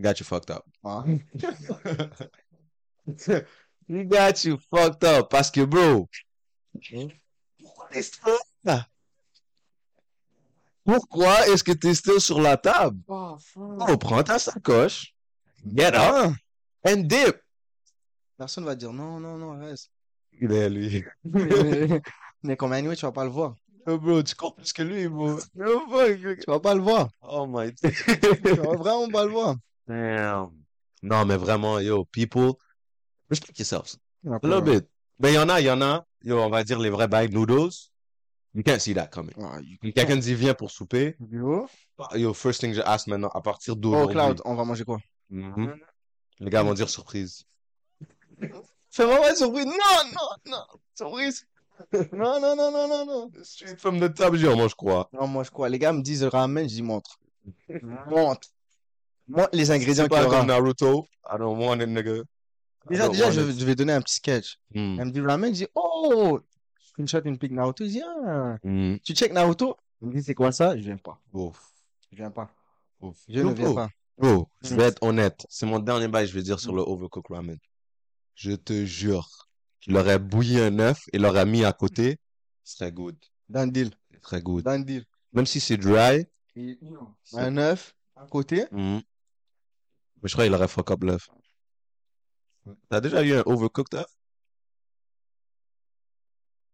[0.00, 0.64] got you fucked up.
[0.84, 1.04] Ah.
[3.88, 6.08] He got you fucked up parce que bro.
[7.58, 8.86] Pourquoi t'es still là?
[10.84, 13.00] Pourquoi est-ce que t'es still sur la table?
[13.08, 15.14] Oh, Oh, prends ta sacoche,
[15.66, 16.32] get up
[16.86, 17.42] and dip.
[18.36, 19.90] Personne va dire non, non, non, reste.
[20.40, 21.04] Il est lui.
[21.24, 22.00] mais,
[22.42, 23.54] mais comme anyway, tu vas pas le voir.
[23.86, 25.38] Oh, bro, tu cours plus que lui, bro.
[25.54, 27.08] Tu vas pas le voir.
[27.22, 27.88] Oh my Tu
[28.54, 29.56] vas vraiment pas le voir.
[29.86, 30.50] damn.
[31.02, 32.52] Non, mais vraiment, yo, people,
[33.30, 33.96] respect yourselves.
[34.26, 34.88] A little bit.
[35.20, 36.04] Mais il y en a, il y en a.
[36.22, 37.90] Yo, on va dire les vrais bails noodles.
[38.54, 39.34] You can't see that coming.
[39.40, 39.58] Ah,
[39.94, 41.16] Quelqu'un dit viens pour souper.
[41.30, 41.66] Yo.
[42.14, 44.14] Yo, first thing je ask maintenant, à partir Oh, d'aujourd'hui.
[44.14, 44.98] Cloud, on va manger quoi?
[45.30, 45.76] Mhm.
[46.40, 47.44] Les gars vont dire surprise.
[48.90, 49.66] Fais-moi pas surprise.
[49.66, 49.72] Non,
[50.14, 50.64] non, non.
[50.94, 51.46] Surprise.
[52.12, 53.30] Non, non, non, non, non, non.
[53.42, 55.08] Straight from the top, je mange quoi?
[55.12, 55.68] Non, moi, je crois.
[55.68, 57.18] Les gars me disent ramen, je dis montre.
[58.08, 58.48] Montre.
[59.28, 60.42] Moi, les ingrédients qu'il y aura.
[60.44, 61.06] Naruto.
[61.30, 62.22] I don't want it, nigga.
[62.88, 64.58] Déjà, don't déjà, je, je vais donner un petit sketch.
[64.74, 64.96] Mm.
[65.00, 66.40] Elle me dit ramen, je dis, oh,
[66.80, 67.84] screenshot une pic Naruto.
[67.84, 68.96] Je dis, ah, Mm.
[69.04, 69.76] tu check Naruto?
[70.02, 70.76] Elle me dit, c'est quoi ça?
[70.76, 71.20] Je viens pas.
[71.32, 71.60] Ouf.
[72.10, 72.50] Je viens pas.
[73.00, 73.16] Ouf.
[73.28, 73.74] Je ne viens bro.
[73.74, 73.88] pas.
[74.16, 74.76] Bro, je Mm.
[74.78, 75.46] vais être honnête.
[75.50, 77.58] C'est mon dernier bail, je vais dire sur le overcooked ramen.
[78.38, 79.48] Je te jure,
[79.80, 82.20] qu'il aurait bouilli un œuf et l'aurait mis à côté,
[82.62, 83.16] ce serait good.
[83.48, 83.90] Dans le deal.
[84.14, 84.64] Ce serait good.
[84.84, 85.04] Deal.
[85.32, 86.24] Même si c'est dry,
[86.54, 86.78] Et
[87.32, 88.66] un œuf à côté.
[88.70, 89.00] mm.
[90.22, 91.28] mais je crois qu'il aurait fuck up l'œuf.
[92.88, 94.06] T'as déjà eu un overcooked œuf?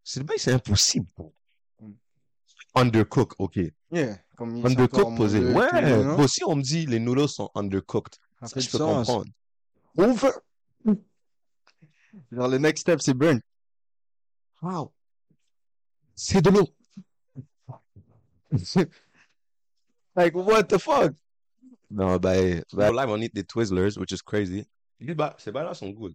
[0.02, 1.06] C'est c'est impossible.
[1.80, 1.92] Mm.
[2.74, 3.58] Undercooked, ok.
[3.90, 4.18] Yeah.
[4.36, 5.38] Comme il Undercooked posé.
[5.38, 6.16] Ouais, tout le long.
[6.16, 9.24] bon, si on me dit les noodles sont undercooked, Ça je peux comprendre.
[9.96, 10.30] Over.
[12.32, 13.40] Genre, le next step, c'est burn.
[14.62, 14.92] Wow.
[16.14, 16.68] C'est de l'eau.
[20.16, 21.12] like, what the fuck?
[21.90, 24.64] No, bah, bah, live on eat the Twizzlers, which is crazy.
[25.00, 26.14] Ces bails-là sont good.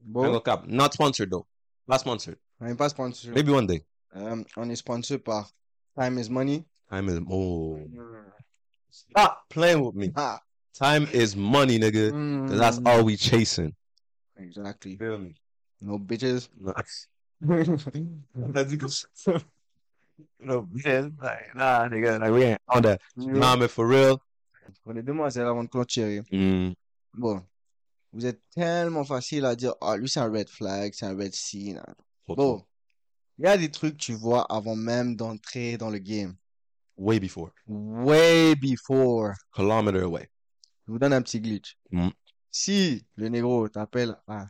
[0.00, 0.66] Bon, Cap.
[0.66, 1.46] Not sponsored though.
[1.86, 2.36] Not sponsored.
[2.60, 3.30] on n'est pas sponsor.
[3.32, 3.84] Maybe one day.
[4.16, 5.50] Euh, on est sponsor par
[5.98, 6.64] Time is Money.
[6.90, 7.78] Time is, oh.
[8.90, 10.12] Stop playing with me.
[10.16, 10.40] Ah.
[10.74, 12.10] Time is money, nigga.
[12.48, 12.86] 'Cause that's Mm.
[12.88, 13.74] all we chasing.
[14.36, 14.96] Exactly.
[14.96, 15.34] Feel me?
[15.80, 16.48] No bitches.
[16.62, 16.74] Ça?
[20.40, 21.16] No, man.
[21.20, 22.20] Like, nah, nigga.
[22.20, 23.00] Like, we ain't on that.
[23.16, 24.20] Nah, mais for real.
[24.82, 26.22] Pour les demoiselles avant de clôturer.
[26.30, 26.72] Mm.
[27.14, 27.42] Bon.
[28.12, 31.34] Vous êtes tellement facile à dire, ah, lui, c'est un red flag, c'est un red
[31.34, 31.82] scene.
[32.28, 32.64] Bon.
[33.38, 36.36] Il y a des trucs tu vois avant même d'entrer dans le game.
[36.96, 37.50] Way before.
[37.66, 39.32] Way before.
[39.52, 40.28] Kilometer away.
[40.86, 41.76] Je vous donne un petit glitch.
[41.90, 42.10] Mm.
[42.56, 44.46] Si le négro t'appelle à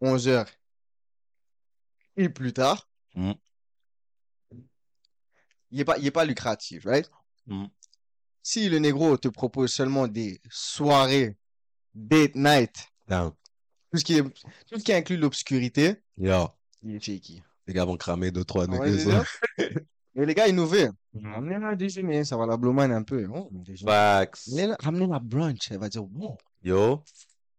[0.00, 0.48] 11 heures
[2.16, 3.34] et plus tard, Mm.
[5.70, 7.08] il est pas, il est pas lucratif, right?
[7.46, 7.66] Mm.
[8.42, 11.38] Si le négro te propose seulement des soirées,
[11.94, 12.74] date night,
[13.06, 13.30] Down.
[13.92, 16.02] tout ce qui est, tout ce qui inclut l'obscurité,
[16.82, 17.44] il est shaky.
[17.68, 19.24] Les gars vont cramer deux, trois ça.
[20.16, 20.90] Et les gars innovaient.
[21.22, 23.28] Ramenez la déjeuner, ça va la blowman un peu.
[23.32, 23.48] Oh.
[23.84, 24.48] Facts.
[24.48, 26.36] Ramenez la- Ramenez la brunch, elle va dire, wow.
[26.64, 27.02] Yo.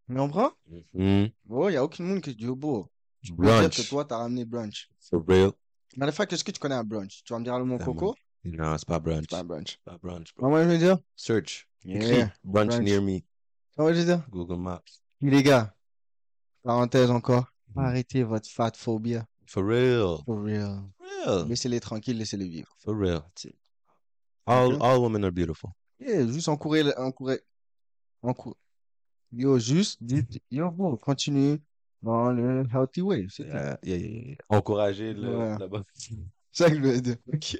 [0.09, 0.51] Tu comprends?
[0.93, 1.25] Mm.
[1.49, 2.87] Oh, il y a aucun monde qui dit, oh, beau.
[3.21, 3.89] Je peux dire que Brunch.
[3.89, 4.89] toi, t'as ramené brunch.
[4.99, 5.51] For real.
[5.95, 7.23] Matter of fact, est-ce que tu connais un brunch?
[7.23, 8.15] Tu vas me dire le mot coco?
[8.43, 9.25] Non, c'est pas brunch.
[9.29, 9.79] C'est pas un brunch.
[9.85, 10.45] Pas brunch, bro.
[10.45, 10.97] Comment je veux dire?
[11.15, 11.67] Search.
[11.83, 12.83] Yeah, brunch, brunch.
[12.83, 13.19] near me.
[13.75, 14.23] Comment je veux dire?
[14.29, 14.81] Google Maps.
[15.21, 15.73] Les gars,
[16.63, 17.45] parenthèse encore,
[17.75, 19.25] arrêtez votre fat phobia.
[19.47, 20.17] For real.
[20.25, 20.83] For real.
[20.97, 21.47] For real.
[21.47, 22.75] Laissez-les tranquilles, laissez-les vivre.
[22.79, 23.23] For real.
[24.45, 25.71] All, all women are beautiful.
[25.99, 27.39] Yeah, juste encourir, encourir,
[28.21, 28.55] encourir.
[29.35, 31.59] Yo, juste dites, yo, bro, continue
[32.01, 33.27] dans le healthy way.
[33.29, 33.43] C'est.
[33.47, 34.35] Yeah, yeah, yeah.
[34.49, 35.57] Encourager le, Ouais.
[35.59, 35.83] la bonne.
[36.51, 37.17] Ça que je veux dire.
[37.33, 37.57] Ok.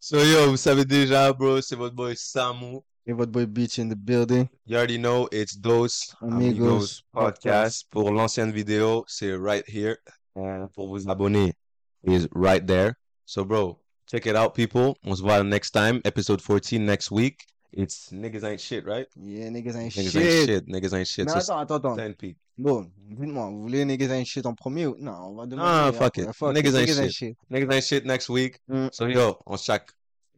[0.00, 2.78] So yo, vous savez déjà, bro, c'est votre boy Samu.
[3.06, 4.46] Et votre boy Beach in the building.
[4.66, 7.86] You already know it's Dos Amigos Amigos Podcast.
[7.90, 9.96] Pour l'ancienne vidéo, c'est right here.
[10.36, 11.52] And pour vous abonner,
[12.04, 12.94] is right there.
[13.26, 14.94] So bro, check it out, people.
[15.04, 17.46] On se voit next time, episode 14 next week.
[17.72, 19.06] It's niggas ain't shit, right?
[19.16, 20.16] Yeah, niggas ain't Niggas shit.
[20.16, 20.66] ain't shit.
[20.66, 21.26] Niggas ain't shit.
[21.26, 21.96] Mais attends, attends, attends.
[21.96, 22.36] 10 peak.
[22.58, 24.96] Bon, dites-moi, vous voulez niggas ain't shit en premier ou...
[24.98, 25.70] Non, on va demander.
[25.70, 26.32] Ah, fuck it.
[26.34, 27.36] Fuck Niggas ain't niggas ain't shit.
[27.36, 27.36] shit.
[27.50, 28.58] Niggas ain't shit next week.
[28.68, 28.90] Mm.
[28.92, 29.90] So yo, on check,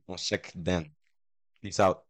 [0.08, 0.90] on check then.
[1.62, 2.02] Peace out.